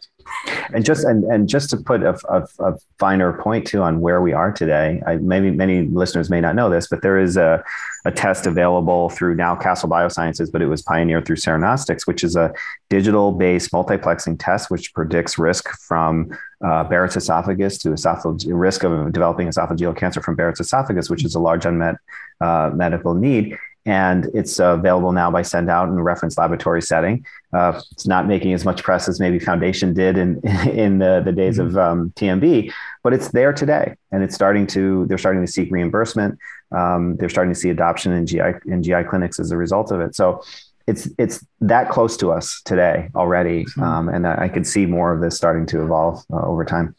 And 0.73 0.85
just 0.85 1.03
and, 1.03 1.23
and 1.25 1.47
just 1.47 1.69
to 1.69 1.77
put 1.77 2.03
a, 2.03 2.17
a, 2.29 2.47
a, 2.59 2.77
finer 2.99 3.33
point 3.33 3.67
too 3.67 3.81
on 3.81 3.99
where 3.99 4.21
we 4.21 4.31
are 4.31 4.51
today 4.51 5.01
I, 5.05 5.17
maybe 5.17 5.51
many 5.51 5.87
listeners 5.87 6.29
may 6.29 6.39
not 6.39 6.55
know 6.55 6.69
this 6.69 6.87
but 6.87 7.01
there 7.01 7.17
is 7.19 7.35
a, 7.35 7.63
a 8.05 8.11
test 8.11 8.45
available 8.45 9.09
through 9.09 9.35
now 9.35 9.55
castle 9.55 9.89
biosciences 9.89 10.51
but 10.51 10.61
it 10.61 10.67
was 10.67 10.81
pioneered 10.81 11.25
through 11.25 11.35
cernostics 11.35 12.07
which 12.07 12.23
is 12.23 12.35
a 12.35 12.53
digital 12.89 13.31
based 13.31 13.71
multiplexing 13.71 14.37
test 14.39 14.69
which 14.71 14.93
predicts 14.93 15.37
risk 15.37 15.69
from 15.79 16.31
uh, 16.63 16.83
Barrett's 16.85 17.17
esophagus 17.17 17.77
to 17.79 17.89
esophageal 17.89 18.59
risk 18.59 18.83
of 18.83 19.11
developing 19.11 19.47
esophageal 19.47 19.95
cancer 19.95 20.21
from 20.21 20.35
Barrett's 20.35 20.61
esophagus, 20.61 21.09
which 21.09 21.25
is 21.25 21.35
a 21.35 21.39
large 21.39 21.65
unmet 21.65 21.95
uh, 22.39 22.71
medical 22.73 23.13
need. 23.13 23.57
And 23.85 24.27
it's 24.33 24.59
uh, 24.59 24.75
available 24.75 25.11
now 25.11 25.29
by 25.29 25.41
send 25.41 25.69
out 25.69 25.89
in 25.89 25.97
a 25.97 26.03
reference 26.03 26.37
laboratory 26.37 26.81
setting. 26.81 27.25
Uh, 27.51 27.81
it's 27.91 28.07
not 28.07 28.27
making 28.27 28.53
as 28.53 28.63
much 28.63 28.81
press 28.81 29.09
as 29.09 29.19
maybe 29.19 29.39
Foundation 29.39 29.93
did 29.93 30.17
in 30.17 30.39
in 30.69 30.99
the, 30.99 31.21
the 31.23 31.31
days 31.31 31.57
mm-hmm. 31.57 31.67
of 31.67 31.77
um, 31.77 32.13
TMB, 32.15 32.71
but 33.03 33.13
it's 33.13 33.29
there 33.29 33.51
today, 33.51 33.95
and 34.11 34.23
it's 34.23 34.35
starting 34.35 34.65
to 34.67 35.05
they're 35.07 35.17
starting 35.17 35.45
to 35.45 35.51
seek 35.51 35.71
reimbursement. 35.71 36.39
Um, 36.71 37.17
they're 37.17 37.29
starting 37.29 37.53
to 37.53 37.59
see 37.59 37.69
adoption 37.69 38.13
in 38.13 38.25
GI 38.25 38.53
in 38.65 38.81
GI 38.81 39.03
clinics 39.09 39.39
as 39.39 39.51
a 39.51 39.57
result 39.57 39.91
of 39.91 39.99
it. 39.99 40.15
So 40.15 40.41
it's 40.87 41.09
it's 41.17 41.45
that 41.61 41.89
close 41.89 42.17
to 42.17 42.31
us 42.31 42.61
today 42.65 43.09
already, 43.15 43.65
um, 43.81 44.09
and 44.09 44.25
I 44.25 44.49
could 44.49 44.65
see 44.65 44.85
more 44.85 45.13
of 45.13 45.21
this 45.21 45.35
starting 45.35 45.65
to 45.67 45.83
evolve 45.83 46.23
uh, 46.31 46.41
over 46.45 46.65
time. 46.65 46.95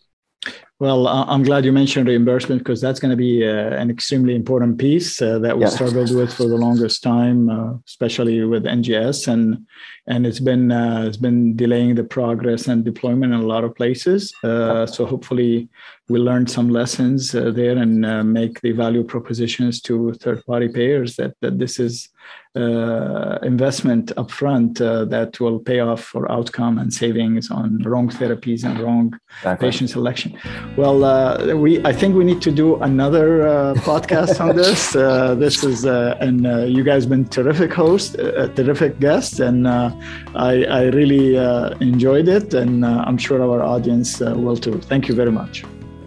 Well, 0.84 1.08
I'm 1.08 1.42
glad 1.44 1.64
you 1.64 1.72
mentioned 1.72 2.08
reimbursement 2.08 2.58
because 2.58 2.78
that's 2.78 3.00
going 3.00 3.10
to 3.10 3.16
be 3.16 3.42
uh, 3.42 3.70
an 3.70 3.88
extremely 3.88 4.34
important 4.34 4.76
piece 4.76 5.22
uh, 5.22 5.38
that 5.38 5.56
we 5.56 5.64
yeah. 5.64 5.70
struggled 5.70 6.14
with 6.14 6.30
for 6.30 6.46
the 6.46 6.58
longest 6.58 7.02
time, 7.02 7.48
uh, 7.48 7.72
especially 7.86 8.44
with 8.44 8.64
NGS, 8.64 9.26
and 9.26 9.66
and 10.06 10.26
it's 10.26 10.40
been 10.40 10.70
uh, 10.70 11.04
it's 11.06 11.16
been 11.16 11.56
delaying 11.56 11.94
the 11.94 12.04
progress 12.04 12.68
and 12.68 12.84
deployment 12.84 13.32
in 13.32 13.40
a 13.40 13.46
lot 13.46 13.64
of 13.64 13.74
places. 13.74 14.34
Uh, 14.44 14.84
so 14.84 15.06
hopefully, 15.06 15.70
we 16.08 16.18
learned 16.18 16.50
some 16.50 16.68
lessons 16.68 17.34
uh, 17.34 17.50
there 17.50 17.78
and 17.78 18.04
uh, 18.04 18.22
make 18.22 18.60
the 18.60 18.72
value 18.72 19.02
propositions 19.02 19.80
to 19.80 20.12
third 20.14 20.44
party 20.44 20.68
payers 20.68 21.16
that, 21.16 21.34
that 21.40 21.58
this 21.58 21.78
is 21.78 22.10
uh, 22.56 23.38
investment 23.42 24.12
upfront 24.16 24.80
uh, 24.80 25.04
that 25.06 25.40
will 25.40 25.58
pay 25.58 25.80
off 25.80 26.02
for 26.04 26.30
outcome 26.30 26.78
and 26.78 26.92
savings 26.92 27.50
on 27.50 27.78
wrong 27.82 28.08
therapies 28.08 28.64
and 28.64 28.78
wrong 28.80 29.18
exactly. 29.38 29.66
patient 29.66 29.90
selection. 29.90 30.38
Well, 30.76 31.04
uh, 31.04 31.56
we 31.56 31.84
I 31.84 31.92
think 31.92 32.14
we 32.14 32.22
need 32.22 32.40
to 32.42 32.52
do 32.52 32.76
another 32.76 33.48
uh, 33.48 33.74
podcast 33.76 34.40
on 34.40 34.54
this. 34.56 34.92
this 34.92 35.64
is 35.64 35.84
and 35.84 36.46
you 36.70 36.84
guys 36.84 37.06
been 37.06 37.24
terrific 37.24 37.72
host, 37.72 38.14
terrific 38.54 39.00
guest, 39.00 39.40
and 39.40 39.66
I, 39.66 40.64
I 40.64 40.82
really 40.98 41.34
enjoyed 41.80 42.28
it, 42.28 42.54
and 42.54 42.86
I'm 42.86 43.18
sure 43.18 43.42
our 43.42 43.62
audience 43.62 44.20
will 44.20 44.56
too. 44.56 44.78
Thank 44.80 45.08
you 45.08 45.14
very 45.14 45.32
much. 45.32 45.64